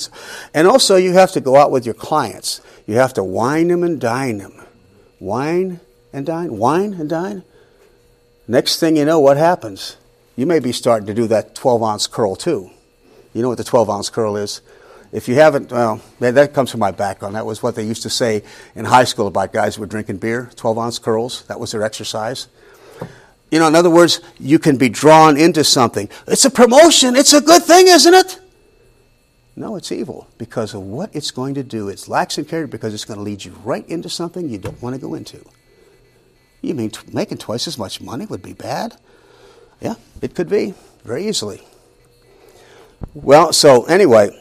[0.53, 2.61] and also you have to go out with your clients.
[2.85, 4.53] You have to wine them and dine them
[5.19, 5.79] wine
[6.13, 7.43] and dine wine and dine?
[8.47, 9.97] Next thing you know what happens
[10.37, 12.69] you may be starting to do that 12 ounce curl too.
[13.33, 14.61] You know what the 12 ounce curl is?
[15.11, 17.35] If you haven't, well, that comes from my background.
[17.35, 18.43] That was what they used to say
[18.75, 21.43] in high school about guys who were drinking beer 12 ounce curls.
[21.47, 22.47] That was their exercise.
[23.49, 26.09] You know, in other words, you can be drawn into something.
[26.27, 27.15] It's a promotion.
[27.15, 28.39] It's a good thing, isn't it?
[29.55, 31.89] No, it's evil because of what it's going to do.
[31.89, 34.79] It's lacks in character because it's going to lead you right into something you don't
[34.83, 35.43] want to go into.
[36.61, 38.97] You mean t- making twice as much money would be bad?
[39.81, 40.73] Yeah, it could be
[41.03, 41.61] very easily.
[43.13, 44.31] Well, so anyway,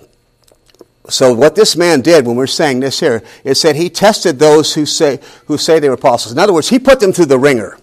[1.08, 4.74] so what this man did when we're saying this here is that he tested those
[4.74, 6.32] who say who say they were apostles.
[6.32, 7.78] In other words, he put them through the wringer.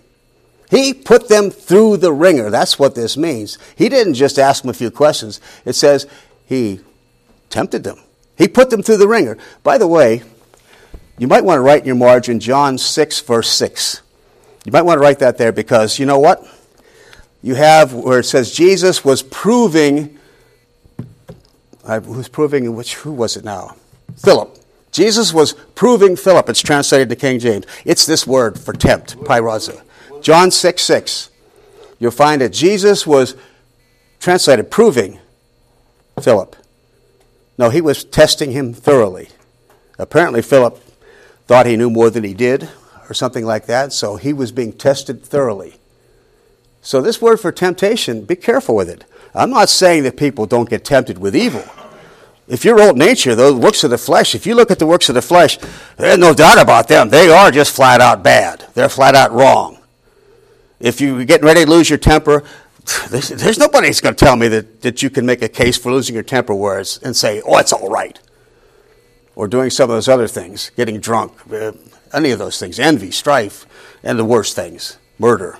[0.69, 2.49] He put them through the wringer.
[2.49, 3.59] That's what this means.
[3.75, 5.39] He didn't just ask them a few questions.
[5.65, 6.07] It says
[6.45, 6.79] he
[7.49, 7.99] tempted them.
[8.37, 9.37] He put them through the wringer.
[9.61, 10.23] By the way,
[11.19, 14.01] you might want to write in your margin John 6, verse 6.
[14.65, 16.43] You might want to write that there because you know what?
[17.43, 20.17] You have where it says Jesus was proving,
[21.83, 23.75] uh, who's proving, which, who was it now?
[24.15, 24.57] Philip.
[24.91, 26.47] Jesus was proving Philip.
[26.47, 27.65] It's translated to King James.
[27.83, 29.81] It's this word for tempt, peirazo.
[30.21, 31.29] John 6 6.
[31.99, 33.35] You'll find that Jesus was
[34.19, 35.19] translated proving
[36.21, 36.55] Philip.
[37.57, 39.29] No, he was testing him thoroughly.
[39.99, 40.77] Apparently, Philip
[41.45, 42.69] thought he knew more than he did,
[43.09, 45.75] or something like that, so he was being tested thoroughly.
[46.84, 49.05] So, this word for temptation, be careful with it.
[49.34, 51.63] I'm not saying that people don't get tempted with evil.
[52.45, 55.07] If your old nature, those works of the flesh, if you look at the works
[55.07, 55.57] of the flesh,
[55.95, 57.07] there's no doubt about them.
[57.07, 58.65] They are just flat out bad.
[58.73, 59.77] They're flat out wrong.
[60.81, 62.43] If you're getting ready to lose your temper,
[63.09, 65.89] there's, nobody that's going to tell me that, that you can make a case for
[65.89, 68.19] losing your temper whereas, and say, oh, it's all right.
[69.36, 71.71] Or doing some of those other things, getting drunk, uh,
[72.13, 73.65] any of those things, envy, strife,
[74.03, 75.57] and the worst things, murder.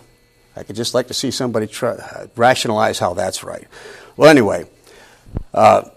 [0.56, 3.68] I could just like to see somebody try, uh, rationalize how that's right.
[4.16, 4.66] Well, anyway,
[5.54, 5.90] uh,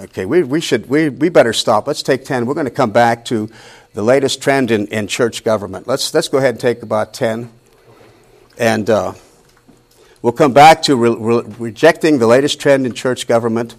[0.00, 1.86] okay, we, we should we, we better stop.
[1.86, 2.46] Let's take ten.
[2.46, 3.50] We're going to come back to
[3.92, 5.86] the latest trend in, in church government.
[5.86, 7.50] Let's let's go ahead and take about ten,
[8.58, 9.14] and uh,
[10.22, 13.72] we'll come back to re- re- rejecting the latest trend in church government